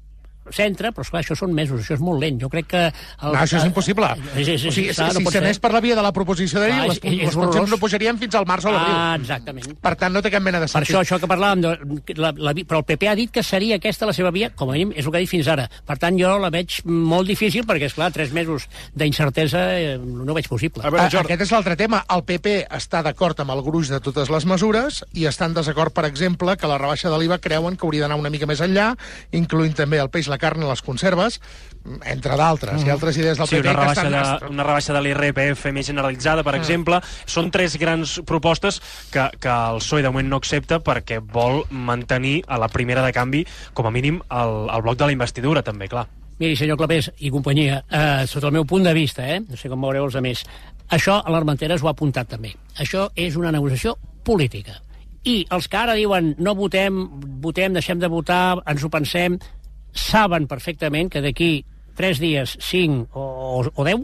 [0.52, 2.40] s'entra, però esclar, això són mesos, això és molt lent.
[2.42, 2.82] Jo crec que...
[2.88, 4.10] El, No, això és impossible.
[4.36, 5.62] És, és, és, o sigui, clar, si pot s'anés ser.
[5.64, 8.36] per la via de la proposició de llei, les, és- les pensions no pujarien fins
[8.36, 8.96] al març o l'abril.
[8.96, 9.74] Ah, exactament.
[9.82, 10.94] Per tant, no té cap mena de Per sentit.
[10.96, 14.06] això, això que parlàvem, de, la, la, però el PP ha dit que seria aquesta
[14.06, 15.68] la seva via, com a mínim és el que ha dit fins ara.
[15.86, 20.34] Per tant, jo la veig molt difícil, perquè, és clar tres mesos d'incertesa eh, no
[20.36, 20.84] veig possible.
[20.84, 22.04] A veure, Ah, Jordi, Aquest és l'altre tema.
[22.14, 25.94] El PP està d'acord amb el gruix de totes les mesures i està en desacord,
[25.94, 28.94] per exemple, que la rebaixa de l'IVA creuen que hauria d'anar una mica més enllà,
[29.36, 31.40] incloent també el peix, la carn i les conserves,
[32.12, 32.84] entre d'altres.
[32.84, 34.40] Hi ha altres idees del Sí, PP una que rebaixa, estan...
[34.44, 37.00] de, una rebaixa de l'IRPF més generalitzada, per exemple.
[37.30, 38.82] Són tres grans propostes
[39.14, 43.14] que, que el PSOE de moment no accepta perquè vol mantenir a la primera de
[43.16, 46.08] canvi, com a mínim, el, el bloc de la investidura, també, clar.
[46.36, 49.70] Miri, senyor Clapés i companyia, eh, sota el meu punt de vista, eh, no sé
[49.72, 50.42] com veureu els altres,
[50.92, 52.52] això a l'Armenteres ho ha apuntat també.
[52.78, 53.96] Això és una negociació
[54.28, 54.82] política.
[55.26, 57.00] I els que ara diuen no votem,
[57.42, 59.40] votem, deixem de votar, ens ho pensem,
[59.96, 61.64] saben perfectament que d'aquí
[61.96, 63.24] 3 dies, 5 o,
[63.62, 64.04] o, o 10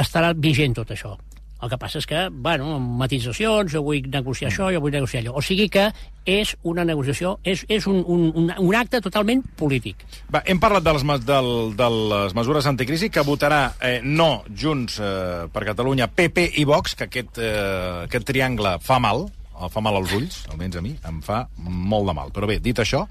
[0.00, 1.16] estarà vigent tot això.
[1.60, 5.20] El que passa és que, bueno, amb matitzacions, jo vull negociar això, jo vull negociar
[5.20, 5.34] allò.
[5.36, 5.90] O sigui que
[6.24, 10.06] és una negociació, és, és un, un, un, acte totalment polític.
[10.32, 14.96] Va, hem parlat de les, del, de les mesures anticrisi que votarà eh, no Junts
[15.04, 19.26] eh, per Catalunya, PP i Vox, que aquest, eh, aquest triangle fa mal,
[19.68, 22.32] fa mal als ulls, almenys a mi, em fa molt de mal.
[22.32, 23.04] Però bé, dit això,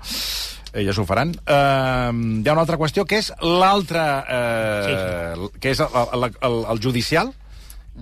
[0.73, 1.34] ja s'ho faran.
[1.45, 4.08] Eh, hi ha una altra qüestió, que és l'altra...
[4.29, 7.34] Eh, que és el, el, el, el judicial,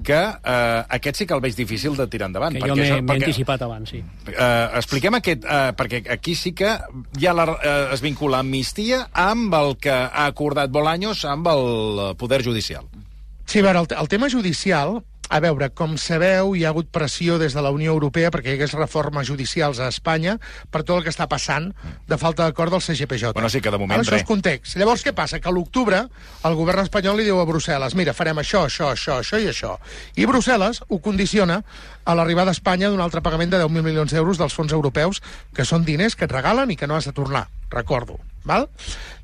[0.03, 2.56] que eh, aquest sí que el veig difícil de tirar endavant.
[2.56, 4.03] Que perquè jo m'he anticipat abans, sí.
[4.30, 6.75] Eh, expliquem aquest, eh, perquè aquí sí que
[7.19, 12.43] ja la, eh, es vincula amnistia amb el que ha acordat Bolaños amb el Poder
[12.45, 12.86] Judicial.
[13.47, 14.99] Sí, a veure, el, el tema judicial,
[15.30, 18.58] a veure, com sabeu, hi ha hagut pressió des de la Unió Europea perquè hi
[18.58, 20.38] hagués reformes judicials a Espanya
[20.72, 21.72] per tot el que està passant
[22.08, 23.34] de falta d'acord del CGPJ.
[23.36, 24.78] Bueno, sí que de moment Ara, això és context.
[24.80, 25.42] Llavors, què passa?
[25.44, 26.06] Que a l'octubre
[26.48, 29.76] el govern espanyol li diu a Brussel·les mira, farem això, això, això, això i això.
[30.16, 31.62] I Brussel·les ho condiciona
[32.08, 35.22] a l'arribada a Espanya d'un altre pagament de 10.000 milions d'euros dels fons europeus,
[35.54, 38.16] que són diners que et regalen i que no has de tornar, recordo.
[38.49, 38.67] Val?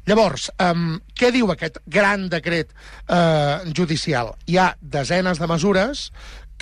[0.03, 2.73] Llavors, um, què diu aquest gran decret
[3.07, 4.33] eh, judicial?
[4.51, 6.09] Hi ha desenes de mesures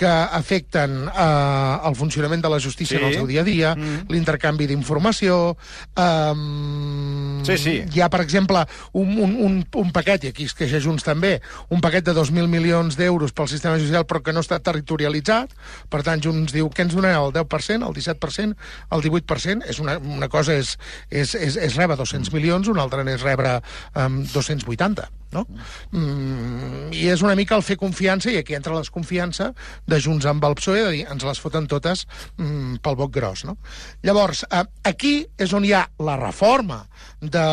[0.02, 3.02] que afecten eh, el funcionament de la justícia Sí.
[3.02, 4.10] en el seu dia a dia, mm.
[4.10, 5.56] l'intercanvi d'informació...
[5.96, 7.72] Um, Sí, sí.
[7.94, 11.40] Hi ha, per exemple, un, un, un, un paquet, i aquí es queixa Junts també,
[11.74, 15.56] un paquet de 2.000 milions d'euros pel sistema judicial però que no està territorialitzat.
[15.90, 19.70] Per tant, Junts diu que ens donarà el 10%, el 17%, el 18%.
[19.74, 20.76] És una, una cosa és,
[21.10, 23.58] és, és, és rebre 200 milions, una altra és rebre
[23.96, 25.46] um, 280 no?
[25.92, 29.52] Mm, I és una mica el fer confiança, i aquí entra la desconfiança
[29.88, 32.06] de Junts amb el PSOE, de dir, ens les foten totes
[32.38, 33.58] mm, pel boc gros, no?
[34.06, 36.84] Llavors, eh, aquí és on hi ha la reforma
[37.22, 37.46] de,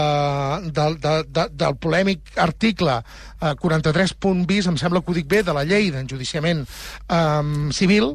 [0.69, 5.31] de, de, de, del polèmic article eh, 43 punt bis, em sembla que ho dic
[5.31, 8.15] bé, de la llei d'enjudiciament eh, civil,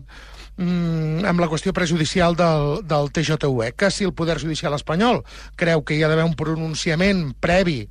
[0.58, 5.24] mm, amb la qüestió prejudicial del, del TJUE, que si el Poder Judicial espanyol
[5.60, 7.84] creu que hi ha d'haver un pronunciament previ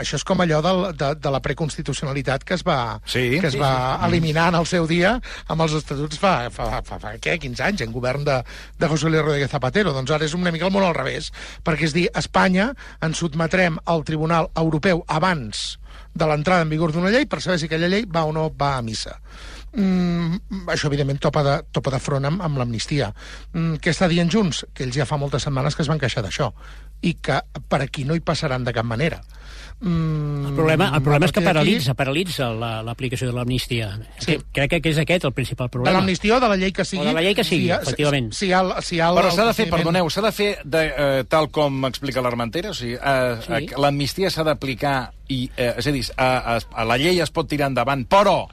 [0.00, 3.38] això és com allò del, de, de la preconstitucionalitat que es va, Sí.
[3.40, 5.16] que es va eliminar en el seu dia
[5.48, 8.38] amb els estatuts fa, fa, fa, fa què, 15 anys, en govern de,
[8.78, 9.92] de José Luis Rodríguez Zapatero.
[9.96, 11.32] Doncs ara és una mica el món al revés,
[11.64, 12.72] perquè és dir, Espanya
[13.04, 15.78] ens sotmetrem al Tribunal Europeu abans
[16.18, 18.76] de l'entrada en vigor d'una llei per saber si aquella llei va o no va
[18.78, 19.18] a missa.
[19.78, 23.10] Mm, això, evidentment, topa de, topa de front amb, amb l'amnistia.
[23.52, 24.64] Mm, què està dient Junts?
[24.74, 26.48] Que ells ja fa moltes setmanes que es van queixar d'això
[27.02, 29.20] i que per aquí no hi passaran de cap manera.
[29.80, 33.92] Mm, El problema, el problema és que paralitza, paralitza la- l'aplicació de l'amnistia.
[34.18, 34.36] Sí.
[34.52, 35.98] Crec que és aquest el principal De problema.
[36.00, 37.02] l'amnistia o de la llei que sigui...
[37.02, 38.32] O de la llei que sigui, si ha- efectivament.
[38.32, 40.58] Si, si ha, el- si ha el- Però s'ha de fer, perdoneu, s'ha de fer
[40.64, 42.70] de, eh, tal com explica l'Armentera?
[42.70, 43.52] O sigui, eh, Sí.
[43.52, 47.30] eh, l'amnistia s'ha d'aplicar i, eh, és a dir, a, a, a la llei es
[47.30, 48.48] pot tirar endavant, però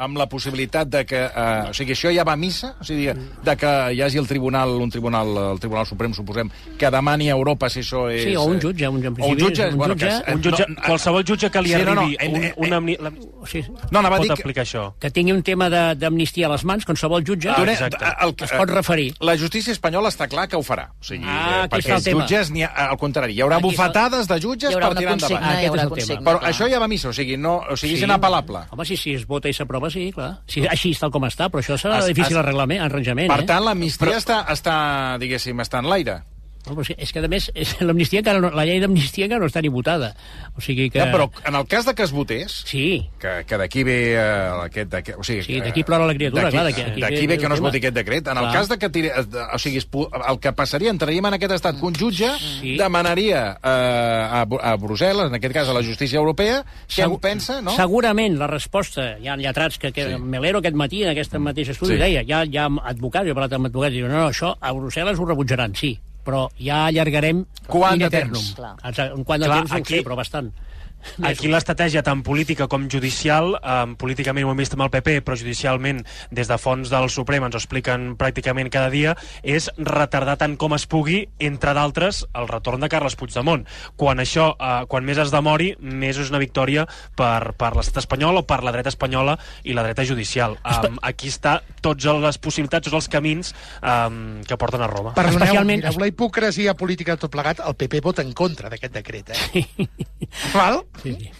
[0.00, 1.20] amb la possibilitat de que...
[1.28, 2.74] Eh, o sigui, això ja va a missa?
[2.80, 3.06] O sigui,
[3.44, 7.36] de que hi hagi el tribunal, un tribunal, el Tribunal Suprem, suposem, que demani a
[7.36, 8.24] Europa si això és...
[8.24, 10.42] Sí, o un eh, jutge, un, en O un jutge, un bueno, jutge, que Un
[10.44, 12.98] jutge, no, qualsevol jutge que li Sí, no, no, arribi en- un, en- una, amni-
[13.00, 14.84] la, O sigui, No, anava a pot dir que- aplicar això.
[15.00, 18.04] que tingui un tema de- d'amnistia a les mans, qualsevol jutge Ah, exacte.
[18.26, 19.14] el que- es pot referir.
[19.20, 20.90] La justícia espanyola està clar que ho farà.
[21.00, 22.22] O sigui, Ah, eh, aquí perquè està el els tema.
[22.22, 25.44] jutges, ha, al contrari, hi haurà Aquí bufetades de jutges per tirar endavant.
[25.44, 25.88] Aquest hi haurà és el tema.
[25.90, 26.20] consigna.
[26.30, 28.64] Però això ja va a missa, o sigui, no, o sigui és inapel·lable.
[28.70, 30.40] Home, si, si es vota i s'aprova, sí, clar.
[30.46, 33.46] Si, així està com està, però això serà Es- difícil es- arreglament, arranjament, Per eh?
[33.46, 36.22] tant, l'amnistia està, està, diguéssim, està en l'aire.
[36.68, 39.40] No, és que- és que, a més, és- l'amnistia encara no, la llei d'amnistia encara
[39.40, 40.14] no està ni votada.
[40.56, 40.98] O sigui que...
[41.00, 44.50] Ja, però en el cas de que es votés, Sí, que, que d'aquí ve eh,
[44.66, 44.92] aquest...
[45.16, 47.64] O sigui, Sí, d'aquí plora la criatura, clar, d'aquí- ve ve que no es el
[47.64, 48.26] voti aquest decret.
[48.28, 48.52] En el Clar.
[48.52, 48.90] cas de que...
[48.90, 52.28] Tire, eh, o sigui, el que passaria, entraríem en aquest estat que un jutge
[52.60, 52.76] Sí.
[52.76, 57.20] demanaria eh, a, a Brussel·les, en aquest cas a la justícia europea, què en Segur-
[57.20, 57.74] pensa, no?
[57.76, 60.18] Segurament la resposta, hi ha lletrats que, que Sí.
[60.20, 61.96] Melero aquest matí en aquest mateix estudi Sí.
[61.96, 62.02] sí.
[62.04, 64.28] deia, hi ha, hi ha advocats, jo he parlat amb advocats, i diuen, no, no,
[64.28, 68.32] això a Brussel·les ho rebutjaran, sí, però ja allargarem Quant in de eternum.
[68.34, 68.54] temps?
[68.54, 68.76] Clar.
[69.14, 70.52] Un quant de Clar, temps no aquí- sé, però bastant.
[71.24, 75.36] Aquí l'estratègia tant política com judicial, eh, políticament ho hem vist amb el PP, però
[75.36, 80.56] judicialment des de fons del Suprem ens ho expliquen pràcticament cada dia, és retardar tant
[80.60, 83.66] com es pugui, entre d'altres, el retorn de Carles Puigdemont.
[83.96, 86.86] Quan això, eh, quan més es demori, més és una victòria
[87.16, 90.58] per, per l'estat espanyol o per la dreta espanyola i la dreta judicial.
[90.64, 95.14] Um, aquí està tots les possibilitats, tots els camins um, que porten a Roma.
[95.14, 98.94] Perdoneu, Especialment- mireu la hipocresia política de tot plegat, el PP vota en contra d'aquest
[98.94, 99.64] decret, eh?
[100.54, 100.82] Val?
[101.02, 101.30] Sí, sí.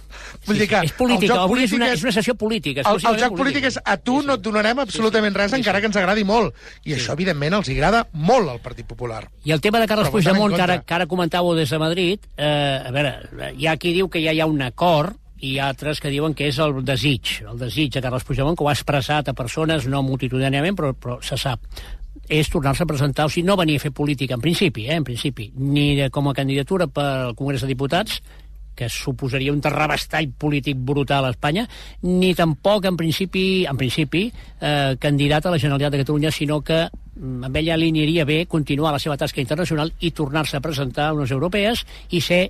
[0.47, 2.85] Vull dir que és política, avui és una, és una sessió política.
[2.89, 5.99] El, el joc polític és a tu no et donarem absolutament res, encara que ens
[6.01, 6.57] agradi molt.
[6.89, 9.25] I això, evidentment, els agrada molt al Partit Popular.
[9.45, 12.51] I el tema de Carles Puigdemont, que ara, que ara comentàveu des de Madrid, eh,
[12.87, 16.13] a veure, hi ha qui diu que ja hi ha un acord i altres que
[16.13, 19.37] diuen que és el desig, el desig de Carles Puigdemont, que ho ha expressat a
[19.37, 21.65] persones, no multitudinàriament, però, però se sap
[22.31, 25.05] és tornar-se a presentar, o sigui, no venir a fer política en principi, eh, en
[25.05, 28.21] principi, ni de, com a candidatura per al Congrés de Diputats,
[28.81, 31.67] que suposaria un terrabastall polític brutal a Espanya,
[32.09, 36.87] ni tampoc, en principi, en principi eh, candidat a la Generalitat de Catalunya, sinó que
[36.89, 41.11] mm, amb ella li aniria bé continuar la seva tasca internacional i tornar-se a presentar
[41.11, 42.47] a unes europees i ser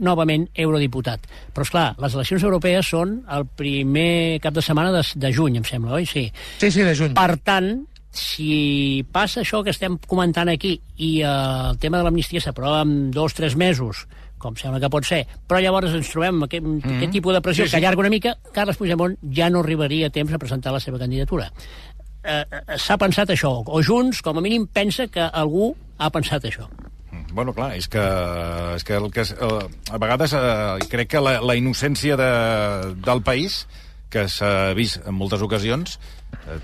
[0.00, 1.28] novament eurodiputat.
[1.54, 5.60] Però, és clar, les eleccions europees són el primer cap de setmana de, de juny,
[5.60, 6.08] em sembla, oi?
[6.08, 6.30] Sí.
[6.58, 7.14] Sí, sí, de juny.
[7.14, 7.74] Per tant,
[8.14, 13.10] si passa això que estem comentant aquí i eh, el tema de l'amnistia s'aprova en
[13.14, 14.06] dos o tres mesos,
[14.44, 16.96] com sembla que pot ser, però llavors ens trobem amb aquest, mm -hmm.
[16.98, 20.06] aquest tipus de pressió Sí, sí, que allarga una mica, Carles Puigdemont ja no arribaria
[20.06, 21.50] a temps a presentar la seva candidatura.
[22.24, 26.44] Eh, eh, S'ha pensat això, o Junts, com a mínim, pensa que algú ha pensat
[26.44, 26.68] això.
[27.34, 28.02] Bueno, clar, és que,
[28.76, 32.94] és que, el que és, eh, a vegades eh, crec que la, la innocència de,
[32.94, 33.66] del país,
[34.08, 35.98] que s'ha vist en moltes ocasions,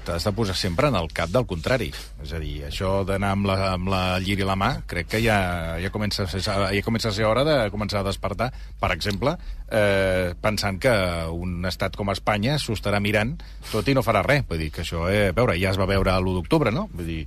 [0.04, 1.90] t'has de posar sempre en el cap del contrari.
[2.22, 5.22] És a dir, això d'anar amb, la, amb la lliri a la mà, crec que
[5.24, 5.38] ja,
[5.83, 9.37] ja, comença a ser, ja comença a ser hora de començar a despertar, per exemple,
[9.70, 10.92] eh, pensant que
[11.30, 13.37] un estat com Espanya s'ho estarà mirant
[13.70, 14.44] tot i no farà res.
[14.48, 16.88] Vull dir que això, eh, a veure, ja es va veure l'1 d'octubre, no?
[16.92, 17.20] Vull dir,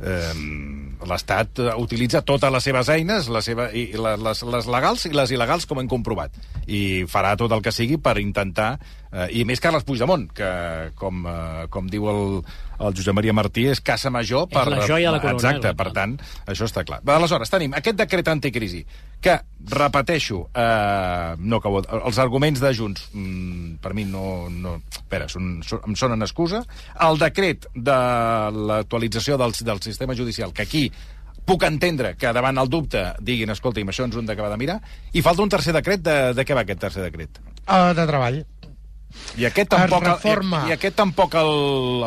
[0.00, 0.32] eh,
[1.08, 5.68] l'Estat utilitza totes les seves eines, la seva, i les, les, legals i les il·legals,
[5.68, 6.34] com hem comprovat.
[6.66, 8.74] I farà tot el que sigui per intentar...
[9.12, 10.48] Eh, I més Carles Puigdemont, que,
[10.96, 12.38] com, eh, com diu el,
[12.80, 14.64] el Josep Maria Martí, és casa major per...
[14.72, 16.14] la joia de la corona, Exacte, per tant,
[16.48, 17.02] això està clar.
[17.04, 18.80] Aleshores, tenim aquest decret anticrisi,
[19.22, 19.38] que,
[19.70, 24.50] repeteixo, eh, no acabo, els arguments de Junts, mm, per mi no...
[24.50, 26.64] no espera, són, són, em sonen excusa.
[27.06, 27.98] El decret de
[28.72, 30.88] l'actualització del, del sistema judicial, que aquí
[31.46, 34.80] puc entendre que davant el dubte diguin, escolti'm, això ens ho hem d'acabar de mirar,
[35.12, 36.02] i falta un tercer decret.
[36.02, 37.38] De, de què va aquest tercer decret?
[37.62, 38.42] Uh, de treball.
[39.38, 40.64] I aquest tampoc, reforma.
[40.66, 41.54] i, i aquest tampoc el,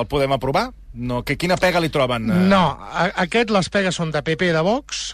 [0.01, 0.67] el podem aprovar?
[0.95, 2.28] No, que, quina pega li troben?
[2.32, 2.45] eh?
[2.51, 5.12] No, a, aquest les pegues són de PP i de Vox,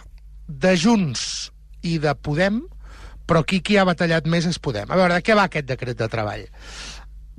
[0.48, 2.62] de Junts i de Podem,
[3.28, 4.90] però aquí qui ha batallat més és Podem.
[4.92, 6.48] A veure, de què va aquest decret de treball?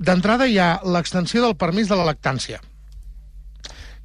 [0.03, 2.59] D'entrada hi ha l'extensió del permís de la lactància.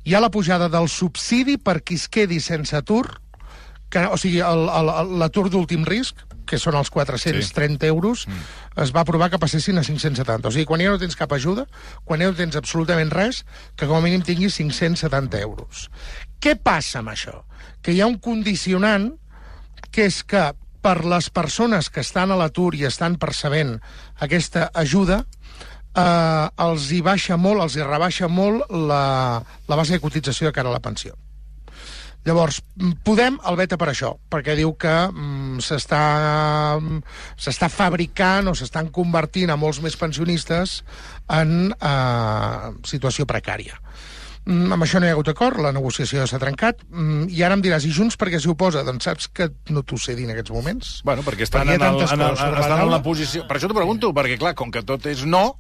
[0.05, 3.07] Hi ha la pujada del subsidi per qui es quedi sense atur,
[3.89, 7.89] que, o sigui, l'atur d'últim risc, que són els 430 sí.
[7.89, 8.45] euros, mm.
[8.85, 10.49] es va aprovar que passessin a 570.
[10.49, 11.67] O sigui, quan ja no tens cap ajuda,
[12.09, 13.45] quan ja no tens absolutament res,
[13.77, 15.89] que com a mínim tinguis 570 euros.
[16.41, 17.43] Què passa amb això?
[17.85, 19.11] Que hi ha un condicionant
[19.91, 20.51] que és que
[20.83, 23.77] per les persones que estan a l'atur i estan percebent
[24.25, 25.25] aquesta ajuda,
[25.99, 30.55] eh, els hi baixa molt, els hi rebaixa molt la, la base de cotització de
[30.57, 31.17] cara a la pensió.
[32.27, 32.61] Llavors,
[33.07, 34.95] Podem el veta per això, perquè diu que
[35.65, 36.09] s'està
[37.73, 40.83] fabricant o s'estan convertint a molts més pensionistes
[41.35, 43.79] en eh, situació precària.
[44.49, 47.57] Mm, amb això no hi ha hagut acord, la negociació s'ha trencat, mm, i ara
[47.59, 48.81] em diràs, i Junts per què s'hi oposa?
[48.87, 50.93] Doncs saps que no t'ho sé dir en aquests moments.
[51.05, 53.45] Bueno, perquè estan, Perquè en, el, en, el, la estan en la posició...
[53.47, 55.59] Per això t'ho pregunto, perquè, clar, com que tot és no,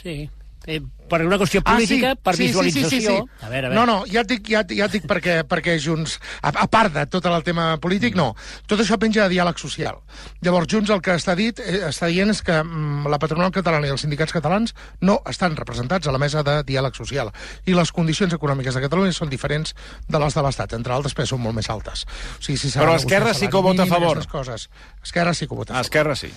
[0.00, 0.30] Sí.
[0.66, 3.14] Eh, per una qüestió política, per visualització...
[3.40, 3.74] A veure, a veure.
[3.74, 6.94] No, no, ja et dic, ja, ja et dic perquè, perquè Junts, a, a part
[6.94, 8.28] de tot el tema polític, no.
[8.70, 9.98] Tot això penja de diàleg social.
[10.44, 13.88] Llavors, Junts el que està, dit, eh, està dient és que mm, la patronal catalana
[13.88, 17.32] i els sindicats catalans no estan representats a la mesa de diàleg social.
[17.66, 19.74] I les condicions econòmiques de Catalunya són diferents
[20.06, 20.78] de les de l'Estat.
[20.78, 22.06] Entre altres, perquè són molt més altes.
[22.38, 24.22] O sigui, si Però Esquerra sí que ho vota a favor.
[24.30, 24.68] Coses.
[25.02, 25.86] Esquerra sí que ho vota a a favor.
[25.90, 26.30] Esquerra sí.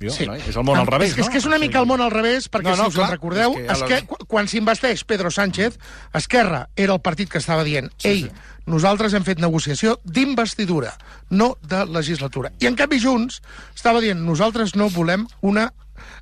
[0.00, 0.26] Jo, Sí.
[0.26, 0.34] no?
[0.34, 2.50] És el món al revés, és, és que és una mica el món al revés,
[2.50, 5.78] perquè No, no, si us clar, recordeu, és que qu- quan s'investeix Pedro Sánchez,
[6.12, 8.30] Esquerra era el partit que estava dient ei,
[8.66, 10.92] nosaltres hem fet negociació d'investidura,
[11.30, 12.52] no de legislatura.
[12.60, 13.40] I en canvi Junts
[13.74, 15.72] estava dient nosaltres no volem una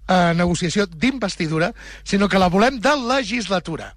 [0.07, 1.73] eh, negociació d'investidura,
[2.05, 3.97] sinó que la volem de legislatura.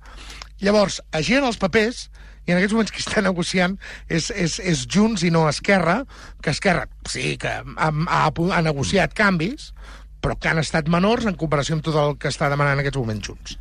[0.59, 2.09] Llavors, es giren els papers
[2.47, 3.75] i en aquests moments qui està negociant
[4.07, 5.99] és, és, és Junts i no Esquerra,
[6.41, 9.73] que Esquerra sí que ha, ha, ha negociat canvis,
[10.23, 12.99] però que han estat menors en comparació amb tot el que està demanant en aquests
[12.99, 13.57] moments Junts.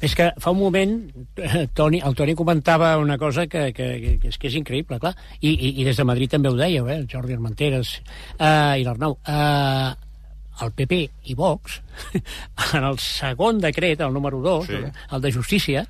[0.00, 0.92] És que fa un moment
[1.36, 4.96] eh, Toni, el Toni comentava una cosa que, que, que, que, és, que és increïble,
[5.02, 5.12] clar.
[5.42, 7.02] I, i, I des de Madrid també ho dèieu, eh?
[7.02, 7.98] el Jordi Armenteres
[8.38, 9.18] eh, i l'Arnau.
[9.28, 9.90] Eh,
[10.64, 11.80] el PP i Vox,
[12.76, 14.80] en el segon decret, el número 2, Sí.
[15.12, 15.84] el de Justícia,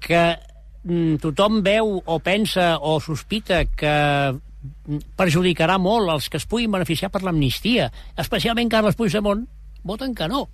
[0.00, 0.55] que mm,
[1.22, 3.94] tothom veu o pensa o sospita que
[5.18, 9.44] perjudicarà molt els que es puguin beneficiar per l'amnistia, especialment Carles Puigdemont,
[9.86, 10.46] voten que no.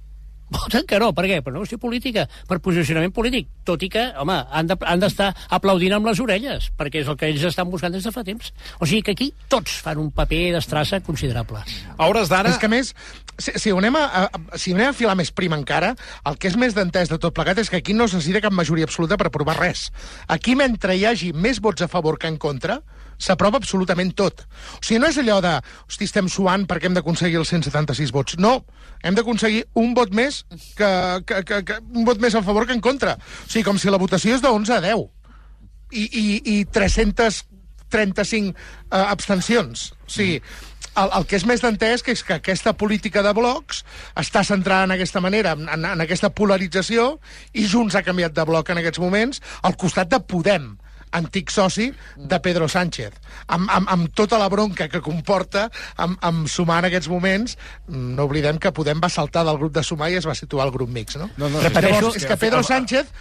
[0.53, 1.11] Voten que no.
[1.17, 1.38] Per què?
[1.43, 3.49] Per una qüestió política, per posicionament polític.
[3.65, 7.09] Tot i que, home, han de- han d'estar de, aplaudint amb les orelles, perquè és
[7.09, 8.53] el que ells estan buscant des de fa temps.
[8.79, 11.62] O sigui que aquí tots fan un paper d'estrassa considerable.
[11.97, 12.51] A hores d'ara...
[12.53, 12.93] És que més,
[13.38, 15.95] si, si, anem a, a, si anem a filar més prim encara,
[16.29, 18.53] el que és més d'entès de tot plegat és que aquí no es necessita cap
[18.53, 19.88] majoria absoluta per aprovar res.
[20.29, 22.81] Aquí, mentre hi hagi més vots a favor que en contra,
[23.18, 24.44] s'aprova absolutament tot.
[24.79, 25.55] O sigui, no és allò de,
[25.88, 28.38] hosti, estem suant perquè hem d'aconseguir els 176 vots.
[28.42, 28.59] No,
[29.03, 30.42] hem d'aconseguir un vot més
[30.79, 30.90] que,
[31.27, 33.16] que, que, que, un vot més a favor que en contra.
[33.18, 35.07] O sigui, com si la votació és de 11 a 10
[35.92, 36.27] i, i,
[36.59, 39.90] i 335 uh, abstencions.
[40.07, 40.40] O sigui,
[40.92, 43.83] el, el que és més d'entès és que aquesta política de blocs
[44.18, 47.16] està centrada en aquesta manera, en, en aquesta polarització,
[47.57, 50.75] i Junts ha canviat de bloc en aquests moments al costat de Podem,
[51.12, 53.14] antic soci de Pedro Sánchez,
[53.46, 58.16] amb, amb, amb tota la bronca que comporta amb, amb sumar en aquests moments, mm,
[58.16, 60.72] no oblidem que Podem va saltar del grup de sumar i es va situar al
[60.75, 61.29] grup mix, no?
[61.37, 63.12] No, no, Repeteixo, és que Pedro Sánchez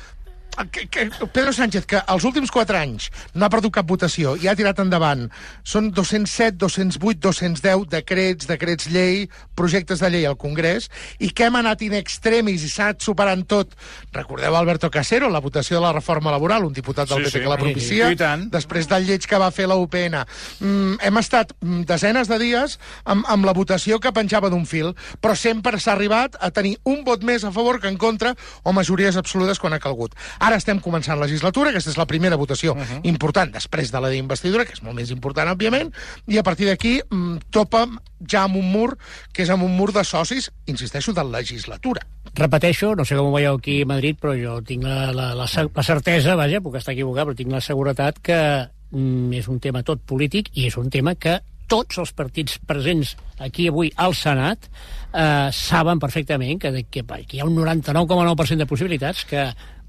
[0.72, 4.48] que, que Pedro Sánchez, que els últims 4 anys no ha perdut cap votació i
[4.52, 5.28] ha tirat endavant,
[5.64, 11.58] són 207, 208, 210 decrets, decrets llei, projectes de llei al Congrés, i que hem
[11.60, 13.74] anat in extremis i s'ha superant tot.
[14.14, 17.44] Recordeu Alberto Casero, la votació de la reforma laboral, un diputat del Sí, PP sí.
[17.46, 18.48] que la propicia, I tant.
[18.52, 20.22] després del lleig que va fer la UPN.
[20.60, 24.94] Mm, hem estat mm, desenes de dies amb, amb la votació que penjava d'un fil,
[25.22, 28.74] però sempre s'ha arribat a tenir un vot més a favor que en contra o
[28.74, 30.14] majories absolutes quan ha calgut.
[30.42, 33.00] Ara estem començant legislatura, aquesta és la primera votació uh -huh.
[33.04, 35.94] important després de la d'investidura, que és molt més important, òbviament,
[36.28, 37.88] i a partir d'aquí mm, topa
[38.28, 38.98] ja amb un mur,
[39.34, 42.02] que és amb un mur de socis, insisteixo, de legislatura.
[42.34, 45.46] Repeteixo, no sé com ho veieu aquí a Madrid, però jo tinc la, la, la,
[45.76, 49.84] la certesa, vaja, puc estar equivocat, però tinc la seguretat que mm, és un tema
[49.84, 54.66] tot polític i és un tema que tots els partits presents aquí avui al Senat
[55.14, 59.46] eh, saben perfectament que, de- que, que hi ha un 99,9% de possibilitats que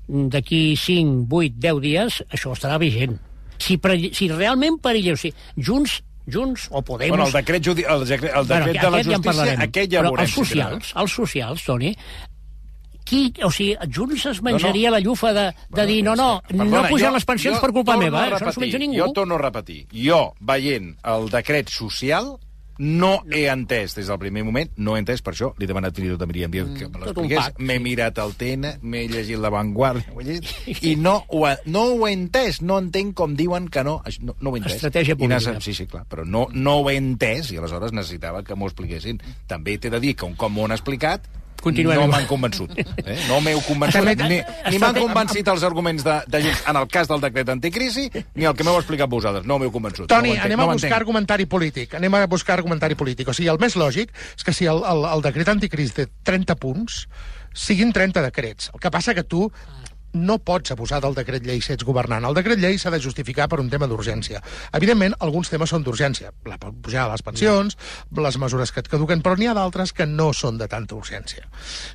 [0.09, 3.19] d'aquí 5, 8, 10 dies això estarà vigent.
[3.63, 7.17] Si, pre- si realment perilleu, si Junts Junts o Podemos...
[7.17, 7.83] Bueno, el decret, judi...
[7.83, 9.61] el decret, el decret Bueno, de la ja justícia, parlarem.
[9.65, 10.23] aquest ja Però veurem.
[10.25, 10.45] els si serà.
[10.47, 11.91] socials, els socials, Toni,
[13.05, 14.97] qui, o sigui, Junts es menjaria no, no.
[14.97, 17.73] la llufa de, de dir no, no, no Perdona, pujar jo- les pensions jo per
[17.75, 18.33] culpa meva, eh?
[18.37, 18.99] això no s'ho menja ningú.
[19.01, 19.81] Jo torno a repetir.
[19.93, 22.37] Jo, veient el decret social,
[22.79, 25.95] no he entès des del primer moment, no he entès, per això li he demanat
[25.97, 29.39] fins i tot a Míriam Díaz que me l'expliqués, m'he mirat el TN, m'he llegit
[29.39, 33.15] La Vanguardia, ho he llegit, i no ho, he- no ho he entès, no entenc
[33.19, 34.77] com diuen que no, no, no ho he entès.
[34.81, 35.61] Estratègia política.
[35.61, 39.21] Sí, sí, clar, però no, no ho he entès i aleshores necessitava que m'ho expliquessin.
[39.47, 41.29] També t'he de dir que un cop m'ho han explicat,
[41.63, 42.01] Continuem.
[42.01, 42.73] no m'han convençut.
[42.77, 43.17] Eh?
[43.29, 47.11] No m'heu convençut, ni, ni m'han convencit els arguments de, de Junts en el cas
[47.11, 49.47] del decret anticrisi, ni el que m'heu explicat vosaltres.
[49.49, 50.09] No m'heu convençut.
[50.11, 51.95] Toni, no anem no a buscar argumentari polític.
[52.01, 53.31] Anem a buscar argumentari polític.
[53.31, 56.59] O sigui, el més lògic és que si el, el, el decret anticrisi té 30
[56.63, 57.05] punts,
[57.55, 58.71] siguin 30 decrets.
[58.75, 59.47] El que passa que tu
[60.13, 62.25] no pots abusar del decret llei si ets governant.
[62.29, 64.43] El decret llei s'ha de justificar per un tema d'urgència.
[64.77, 66.33] Evidentment, alguns temes són d'urgència.
[66.49, 67.77] La pujar les pensions,
[68.17, 71.47] les mesures que et caduquen, però n'hi ha d'altres que no són de tanta urgència.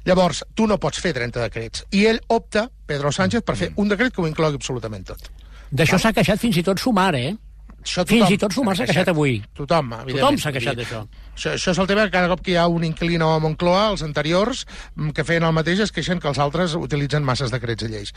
[0.06, 1.86] Llavors, tu no pots fer 30 decrets.
[1.92, 5.30] I ell opta, Pedro Sánchez, per fer un decret que ho inclogui absolutament tot.
[5.72, 7.36] D'això s'ha queixat fins i tot Sumar, eh?
[7.84, 9.38] Això Fins i tot Sumar s'ha queixat avui.
[9.56, 10.20] Tothom, evidentment.
[10.20, 11.06] Tothom s'ha queixat d'això.
[11.38, 13.92] Això, això és el tema que cada cop que hi ha un inclino a Moncloa,
[13.92, 17.86] els anteriors, mm, que feien el mateix, es queixen que els altres utilitzen masses decrets
[17.86, 18.14] i lleis.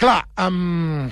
[0.00, 1.10] Clar, um,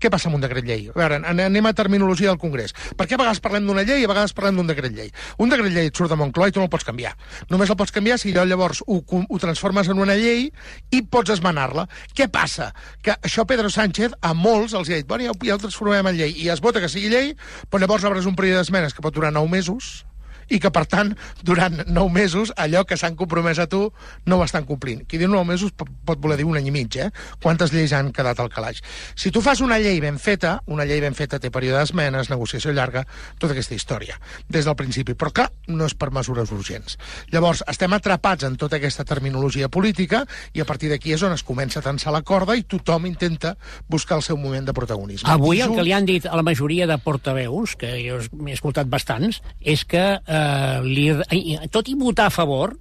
[0.00, 0.88] què passa amb un decret llei?
[0.94, 2.72] A veure, an- anem a terminologia del Congrés.
[2.96, 5.10] Per què a vegades parlem d'una llei i a vegades parlem d'un decret llei?
[5.38, 7.14] Un decret llei et surt de Moncloa i tu no el pots canviar.
[7.50, 10.50] Només el pots canviar si llavors ho, ho transformes en una llei
[10.90, 11.86] i pots esmenar-la.
[12.14, 12.72] Què passa?
[13.02, 16.06] Que això Pedro Sánchez a molts els ha dit, bueno, ja, ho- ja ho transformem
[16.12, 17.34] en llei i es vota que sigui llei,
[17.70, 20.04] però llavors obres un període d'esmenes que pot durar nou mesos
[20.48, 23.92] i que, per tant, durant nou mesos, allò que s'han compromès a tu
[24.26, 25.04] no ho estan complint.
[25.08, 27.10] Qui diu nou mesos po- pot voler dir un any i mig, eh?
[27.42, 28.82] Quantes lleis han quedat al calaix?
[29.14, 32.72] Si tu fas una llei ben feta, una llei ben feta té període d'esmenes, negociació
[32.72, 33.04] llarga,
[33.38, 35.14] tota aquesta història, des del principi.
[35.14, 36.98] Però, clar, no és per mesures urgents.
[37.32, 41.42] Llavors, estem atrapats en tota aquesta terminologia política i a partir d'aquí és on es
[41.46, 43.56] comença a tensar la corda i tothom intenta
[43.88, 45.28] buscar el seu moment de protagonisme.
[45.30, 48.86] Avui el que li han dit a la majoria de portaveus, que jo m'he escoltat
[48.92, 50.35] bastants, és que, eh,
[50.84, 52.74] li, i- tot i votar a favor,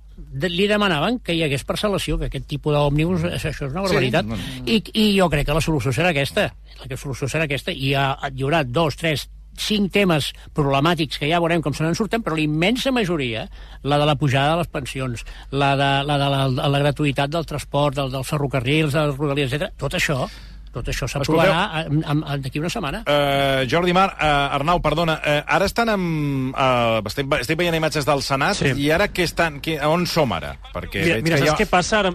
[0.46, 4.26] li demanaven que hi hagués parcel·lació, que aquest tipus d'òmnibus, això és una barbaritat.
[4.26, 4.36] no,
[4.66, 6.50] I, I jo crec que la solució serà aquesta.
[6.90, 7.72] La solució serà aquesta.
[7.72, 11.84] I hi, ha, hi haurà dos, tres, cinc temes problemàtics que ja veurem com se
[11.86, 13.46] n'en surten, però la immensa majoria,
[13.84, 17.32] la de la pujada de les pensions, la de la, de la, la, la gratuïtat
[17.32, 19.72] del transport, del, dels ferrocarrils, de les rodalies, etc.
[19.80, 20.26] tot això
[20.76, 23.02] tot això s'aprovarà en- d'aquí una setmana.
[23.08, 26.52] Uh, Jordi Mar, uh, Arnau, perdona, uh, ara estan amb...
[26.54, 28.76] Uh, estic, estic veient imatges del Senat, Sí.
[28.86, 30.58] i ara què estan, què, on som ara?
[30.76, 32.14] Perquè Mira, mira que saps ha- què passa ara?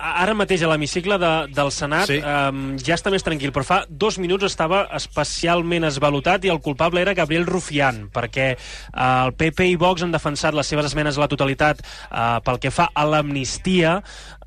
[0.00, 2.14] Ara mateix a l'hemicicle de, del Senat Sí.
[2.16, 2.22] sí.
[2.24, 7.02] um, ja està més tranquil, però fa dos minuts estava especialment esvalutat i el culpable
[7.04, 11.20] era Gabriel Rufián, perquè uh, el PP i Vox han defensat les seves esmenes a
[11.20, 13.98] la totalitat uh, pel que fa a l'amnistia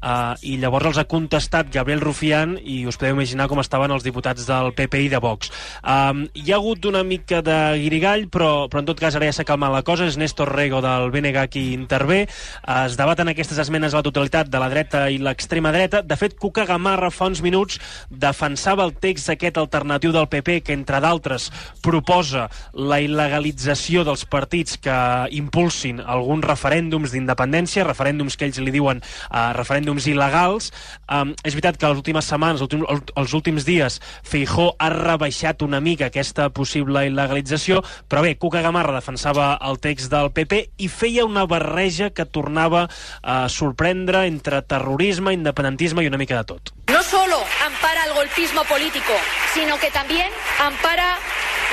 [0.04, 4.04] uh, i llavors els ha contestat Gabriel Rufián i us podeu imaginar com estaven els
[4.06, 5.52] diputats del PP i de Vox.
[5.82, 9.36] Um, hi ha hagut una mica de guirigall, però, però en tot cas ara ja
[9.38, 10.08] s'ha calmat la cosa.
[10.10, 12.24] És Néstor Rego del BNG qui intervé.
[12.62, 16.04] Uh, es debaten aquestes esmenes a la totalitat de la dreta i l'extrema dreta.
[16.04, 17.80] De fet, Cuca Gamarra fa uns minuts
[18.10, 21.50] defensava el text aquest alternatiu del PP que, entre d'altres,
[21.84, 24.98] proposa la il·legalització dels partits que
[25.36, 30.72] impulsin alguns referèndums d'independència, referèndums que ells li diuen uh, referèndums il·legals.
[31.08, 36.10] Um, és veritat que les últimes setmanes, els últims dies, Feijó ha rebaixat una mica
[36.10, 41.46] aquesta possible il·legalització, però bé, Cuca Gamarra defensava el text del PP i feia una
[41.50, 42.88] barreja que tornava
[43.22, 46.74] a sorprendre entre terrorisme, independentisme i una mica de tot.
[47.04, 49.14] No solo ampara el golpismo político,
[49.54, 51.18] sino que también ampara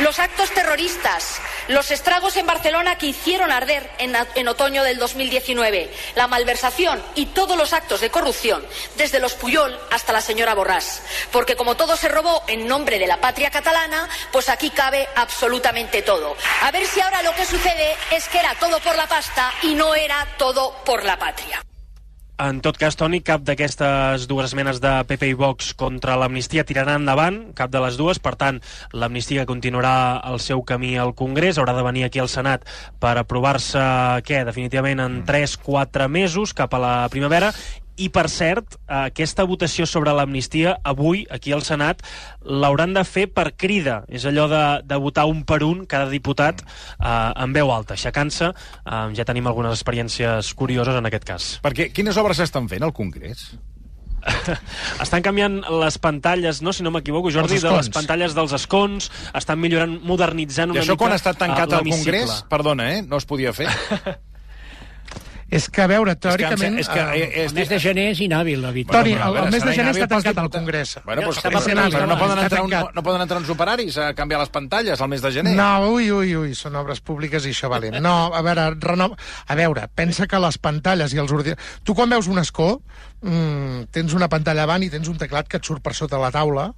[0.01, 5.93] los actos terroristas, los estragos en Barcelona que hicieron arder en, en otoño del 2019,
[6.15, 8.65] la malversación y todos los actos de corrupción,
[8.97, 11.01] desde los Puyol hasta la señora Borràs.
[11.31, 16.03] Porque como todo se robó en nombre de la patria catalana, pues aquí cabe absolutamente
[16.03, 16.37] todo.
[16.63, 19.75] A ver si ahora lo que sucede es que era todo por la pasta y
[19.75, 21.63] no era todo por la patria.
[22.41, 26.95] En tot cas, Toni, cap d'aquestes dues esmenes de PP i Vox contra l'amnistia tirarà
[26.97, 28.17] endavant, cap de les dues.
[28.17, 28.63] Per tant,
[28.97, 29.93] l'amnistia continuarà
[30.31, 32.65] el seu camí al Congrés, haurà de venir aquí al Senat
[33.03, 33.83] per aprovar-se,
[34.25, 37.53] què, definitivament en 3-4 mesos, cap a la primavera,
[38.01, 42.03] i, per cert, aquesta votació sobre l'amnistia, avui, aquí al Senat,
[42.41, 44.01] l'hauran de fer per crida.
[44.09, 47.11] És allò de, de votar un per un, cada diputat, eh,
[47.45, 48.53] en veu alta, aixecant-se.
[48.53, 51.51] Eh, ja tenim algunes experiències curioses en aquest cas.
[51.65, 53.51] Perquè quines obres s'estan fent al Congrés?
[55.05, 59.61] estan canviant les pantalles, no, si no m'equivoco, Jordi, de les pantalles dels escons, estan
[59.61, 61.89] millorant, modernitzant I una això mica quan ha estat tancat al.
[61.89, 63.69] Congrés, perdona, eh, no es podia fer.
[65.51, 66.79] És que, a veure, És que, teòricament...
[66.79, 68.91] és que, eh, eh, El mes de gener és inhàbil, David.
[68.93, 70.51] Toni, Bueno, però, a el, el mes de gener està tancat al.
[70.55, 70.93] Congrés.
[71.05, 72.95] Bueno, però, previst, però no, abans, poden entrar, un, tancat.
[72.95, 75.57] no poden entrar uns operaris a canviar les pantalles al mes de gener.
[75.59, 77.99] No, ui, ui, ui, són obres públiques i això valent.
[78.05, 79.11] No, a veure, reno...
[79.47, 81.81] a veure, pensa que les pantalles i els ordinadors...
[81.83, 82.77] Tu quan veus un escó,
[83.23, 86.31] mmm, tens una pantalla avant i tens un teclat que et surt per sota la
[86.31, 86.71] taula,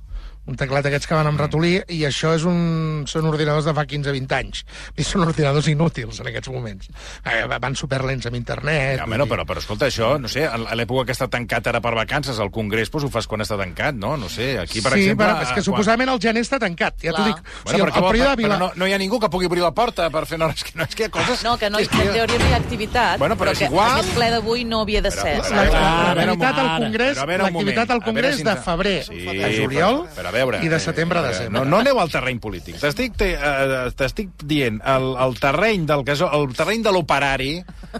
[0.50, 3.04] un teclat d'aquests que van amb ratolí, i això és un...
[3.06, 4.64] són ordinadors de fa 15-20 anys.
[4.98, 6.88] I són ordinadors inútils en aquests moments.
[7.24, 8.98] Eh, van superlents amb internet...
[8.98, 11.92] Ja, bueno, però, però escolta, això, no sé, a l'època que està tancat ara per
[11.94, 14.16] vacances, al Congrés, doncs ho fas quan està tancat, no?
[14.18, 15.28] No sé, aquí, per sí, exemple...
[15.30, 17.38] però és que quan- suposadament el gener està tancat, ja t'ho dic.
[17.38, 18.58] O Bueno, sigui, però, el, període de però Vila...
[18.58, 20.40] no, no hi ha ningú que pugui obrir la porta per fer...
[20.42, 21.46] No, és que, no, és que hi ha coses...
[21.46, 23.94] No, que no, és en teoria no hi ha activitat, Bueno, però és que igual.
[24.00, 25.38] aquest ple d'avui no havia de ser.
[25.38, 26.70] Però- Però, L'activitat al.
[26.82, 30.68] Congrés, Però l'activitat al Congrés de febrer Sí, a juliol però, però a veure, i
[30.72, 31.60] de setembre a desembre.
[31.60, 32.78] No, no aneu al terreny polític.
[32.80, 37.52] T'estic te, eh, t'estic dient, el, el terreny del que, so- el terreny de l'operari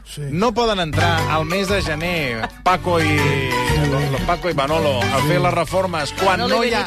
[0.08, 0.24] sí.
[0.32, 3.12] no poden entrar al mes de gener Paco i
[4.26, 6.84] Paco i Manolo a fer les reformes quan Manolo no hi ha.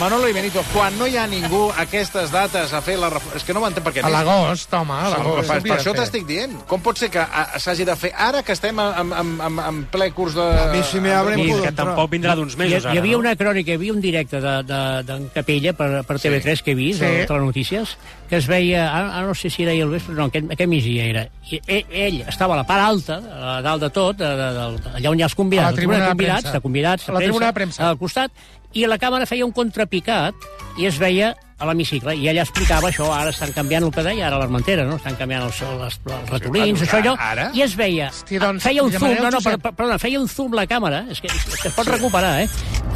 [0.00, 3.38] Manolo i Benito, quan no hi ha ningú a aquestes dates a fer la reforma,
[3.38, 5.48] és que no m'entenc per què A l'agost, home, a l'agost.
[5.48, 6.56] per, per això t'estic dient.
[6.68, 7.22] Com pot ser que
[7.62, 10.42] s'hagi de fer ara que estem en, en, en, en ple curs de...
[10.42, 13.36] A mi si me abren que tampoc vindrà d'uns Hi, mesos, hi ara, havia una
[13.38, 14.73] crònica, hi havia un directe de, de,
[15.06, 17.06] d'en Capella per, per TV3 que he vist, Sí.
[17.06, 17.20] sí.
[17.22, 17.96] de Telenotícies,
[18.28, 20.68] que es veia, ara, ara no sé si era ahir al vespre, no, aquest, aquest
[20.70, 21.26] migdia era.
[21.50, 23.20] I ell, ell estava a la part alta,
[23.56, 25.76] a dalt de tot, de, de, de, allà on hi ha els convidats, A la
[25.76, 26.52] tribuna de de convidats, premsa.
[26.58, 27.88] de convidats, A la tribuna de premsa.
[27.88, 28.30] al costat,
[28.74, 30.34] i la càmera feia un contrapicat
[30.78, 31.34] i es veia
[31.64, 34.98] a l'hemicicle, i ella explicava això, ara estan canviant el que deia ara l'Armentera, no?
[35.00, 37.50] Estan canviant els, els, els ratolins, Sí, això allò, ara?
[37.56, 40.28] i es veia, Hosti, doncs, feia un zoom, no, no, per, per, perdona, feia un
[40.30, 42.48] zoom la càmera, és que, és que es pot recuperar, eh?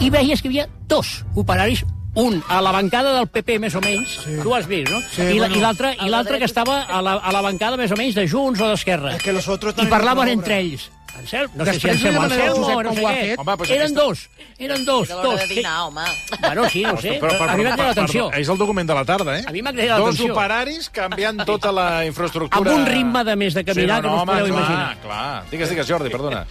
[0.04, 1.84] I veies que hi havia dos operaris
[2.18, 4.36] un a la bancada del PP, més o menys, sí.
[4.42, 5.00] tu has vist, no?
[5.12, 5.56] Sí, I la- bueno.
[5.56, 8.60] I l'altre l'altre que estava a la, a la bancada, més o menys, de Junts
[8.60, 9.14] o d'Esquerra.
[9.16, 10.90] Es que I parlaven entre ells.
[11.18, 13.38] Ansel, no sé si Després Anselmo, demanaré al Anselmo, Josep no sé què.
[13.38, 15.40] Home, doncs eren aquesta- dos, eren dos, A l'hora dos.
[15.40, 16.04] de Que- dinar, home.
[16.40, 17.20] Bueno, sí, no sé.
[17.20, 18.30] Però, però, a mi m'ha cridat l'atenció.
[18.32, 19.44] És el document de la tarda, eh?
[19.46, 20.32] A mi m'ha cridat Dos l'atenció.
[20.34, 22.70] operaris canviant tota la infraestructura...
[22.70, 24.96] Amb un ritme de més de caminar sí, que no us home, podeu clar, imaginar.
[25.02, 26.46] Clar, Digues, digues, Jordi, perdona.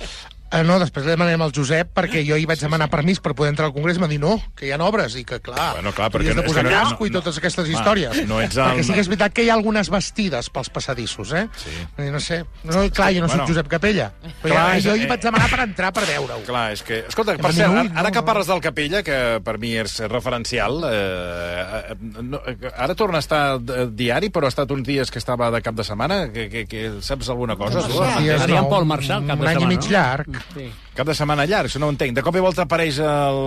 [0.49, 3.49] Eh, no, després li demanem al Josep, perquè jo hi vaig demanar permís per poder
[3.51, 5.91] entrar al Congrés, i m'ha dit no, que hi ha obres, i que clar, Bueno,
[5.91, 8.21] clar, perquè de no- posar és no- casco i no- totes aquestes històries.
[8.27, 11.33] no ets el- Perquè sí que és veritat que hi ha algunes vestides pels passadissos,
[11.33, 11.49] eh?
[11.57, 11.69] Sí.
[12.01, 13.43] I no sé, no, clar, jo no Bueno.
[13.43, 16.05] soc Josep Capella, però Clar, ja, és- jo hi eh, vaig demanar per entrar per
[16.05, 16.39] veure-ho.
[16.45, 16.99] Clar, és que...
[17.09, 18.25] Escolta, per de cert, ara, ara no, que no.
[18.25, 22.39] parles del Capella, que per mi és referencial, eh, no,
[22.77, 25.75] ara torna a estar eh, diari, però ha estat uns dies que estava de cap
[25.75, 26.31] de setmana.
[26.31, 27.81] Que, que, que saps alguna cosa?
[27.85, 27.99] tu?
[27.99, 28.19] Marçà.
[28.21, 29.91] Dies, Adrià no, Pol Marçal, cap de un any i setmana, mig no?
[29.91, 30.36] llarg.
[30.53, 30.67] Sí.
[30.97, 32.15] Cap de setmana llarg, això no ho entenc.
[32.17, 33.39] De cop i volta apareix el,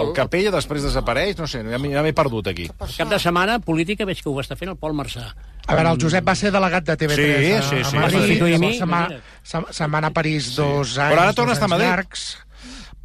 [0.00, 2.68] el, Capella, després desapareix, no sé, ja m'he perdut aquí.
[2.96, 5.30] Cap de setmana política veig que ho està fent el Pol Marçà.
[5.66, 7.96] A veure, el Josep va ser delegat de TV3 Sí, a, sí, a sí.
[7.98, 11.54] Madrid, Substituir mi, llavors se'n va, anar a París dos anys, Però ara torna a
[11.54, 11.88] dos estar a Madrid.
[11.90, 12.24] llargs.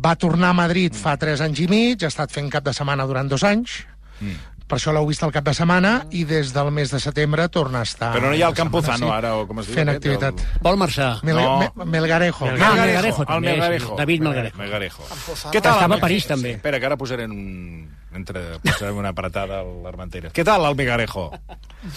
[0.06, 3.06] Va tornar a Madrid fa tres anys i mig, ha estat fent cap de setmana
[3.06, 3.84] durant dos anys,
[4.16, 4.32] Mm.
[4.68, 7.80] Per això l'heu vist al cap de setmana, i des del mes de setembre torna
[7.80, 8.12] a estar...
[8.16, 9.76] Però no hi ha el Campuzano, ara, o com es diu?
[9.78, 10.40] Fent aquest, activitat.
[10.56, 11.10] el- Pol Marçà.
[11.24, 11.60] Mel No.
[11.76, 12.46] Me Melgarejo.
[12.46, 12.66] Melgarejo.
[12.66, 13.60] Ah, Melgarejo el també, sí.
[13.60, 13.96] Melgarejo.
[14.00, 14.58] David Melgarejo.
[14.58, 15.04] Melgarejo.
[15.10, 15.54] Campuzano.
[15.54, 15.74] Què tal?
[15.78, 16.52] Estava a el- París, també.
[16.58, 17.90] Espera, que ara posaré un...
[18.16, 20.32] Entre, posaré una apretada a l'Armenteres.
[20.34, 21.30] Què tal, el Melgarejo?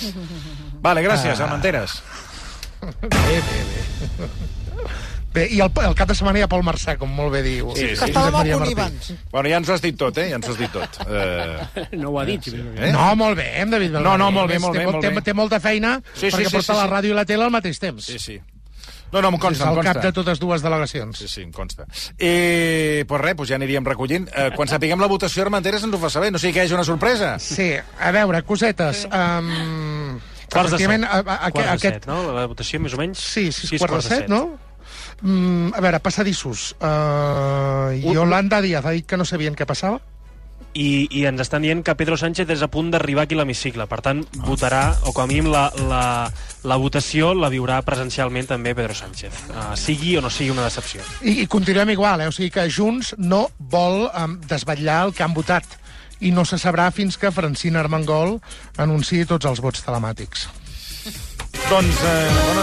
[0.84, 1.44] Vale, gràcies, Ah.
[1.48, 2.02] Armenteres.
[2.80, 3.40] Bé, bé,
[3.72, 4.28] bé.
[5.32, 7.68] Bé, i el, el cap de setmana hi ha Pol Marçà, com molt bé diu.
[7.76, 8.06] Sí, sí.
[8.08, 8.52] El Martí.
[8.56, 9.10] Conibans.
[9.30, 10.30] Bueno, ja ens ho has dit tot, eh?
[10.30, 11.00] Ja ens ho has dit tot.
[11.08, 12.42] Eh, No ho ha dit.
[12.48, 12.56] Sí.
[12.56, 12.90] eh?
[12.92, 14.16] No, molt bé, hem David Belgrano.
[14.16, 15.22] No, no, molt bé, Té- molt bé, té, molt té, bé.
[15.22, 16.92] té molta feina Sí, sí, perquè sí, porta sí, la sí.
[16.94, 18.04] ràdio i la tele al mateix temps.
[18.08, 18.38] Sí, sí.
[19.12, 20.06] No, no, em És consta, em el cap consta.
[20.08, 21.16] de totes dues delegacions.
[21.18, 21.86] Sí, sí, em consta.
[22.18, 24.28] Eh, pues res, pues ja aniríem recollint.
[24.34, 26.28] Eh, quan sapiguem la votació, Armenteres ens ho fa saber.
[26.32, 27.38] No sigui que hi hagi una sorpresa.
[27.38, 29.06] Sí, a veure, cosetes.
[29.08, 30.18] Um,
[30.52, 31.02] Quarts de set.
[31.04, 32.32] a, a, a, Quarts de aquest, set, no?
[32.36, 33.18] La votació, més o menys?
[33.20, 34.58] Sí, sis, Sis quarts de set, no?
[35.20, 36.76] Mm, a veure, passadissos.
[36.78, 40.00] Uh, Yolanda Díaz ha dit que no sabien què passava.
[40.78, 43.88] I, i ens estan dient que Pedro Sánchez és a punt d'arribar aquí a l'hemicicle.
[43.90, 46.02] Per tant, votarà, o com a mínim la, la,
[46.62, 49.42] la votació la viurà presencialment també Pedro Sánchez.
[49.48, 51.02] Uh, sigui o no sigui una decepció.
[51.22, 52.30] I, i continuem igual, eh?
[52.30, 55.78] o sigui que Junts no vol um, desvetllar el que han votat
[56.20, 58.38] i no se sabrà fins que Francina Armengol
[58.78, 60.48] anunciï tots els vots telemàtics.
[61.70, 62.62] Doncs, eh, bueno,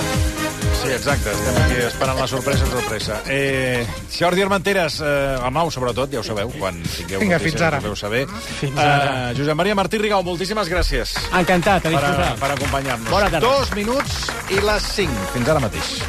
[0.81, 3.19] sí, exacte, estem aquí esperant la sorpresa, sorpresa.
[3.27, 3.85] Eh,
[4.17, 7.79] Jordi Armenteres, eh, el nou, sobretot, ja ho sabeu, quan tingueu Vinga, notícies, fins ara.
[7.85, 8.23] ho saber.
[8.59, 9.29] Fins ara.
[9.29, 12.35] Eh, Josep Maria Martí Rigau, moltíssimes gràcies Encantat, a per, disposar.
[12.41, 13.11] per acompanyar-nos.
[13.13, 13.45] Bona tarda.
[13.45, 15.13] Dos minuts i les cinc.
[15.37, 15.99] Fins ara mateix.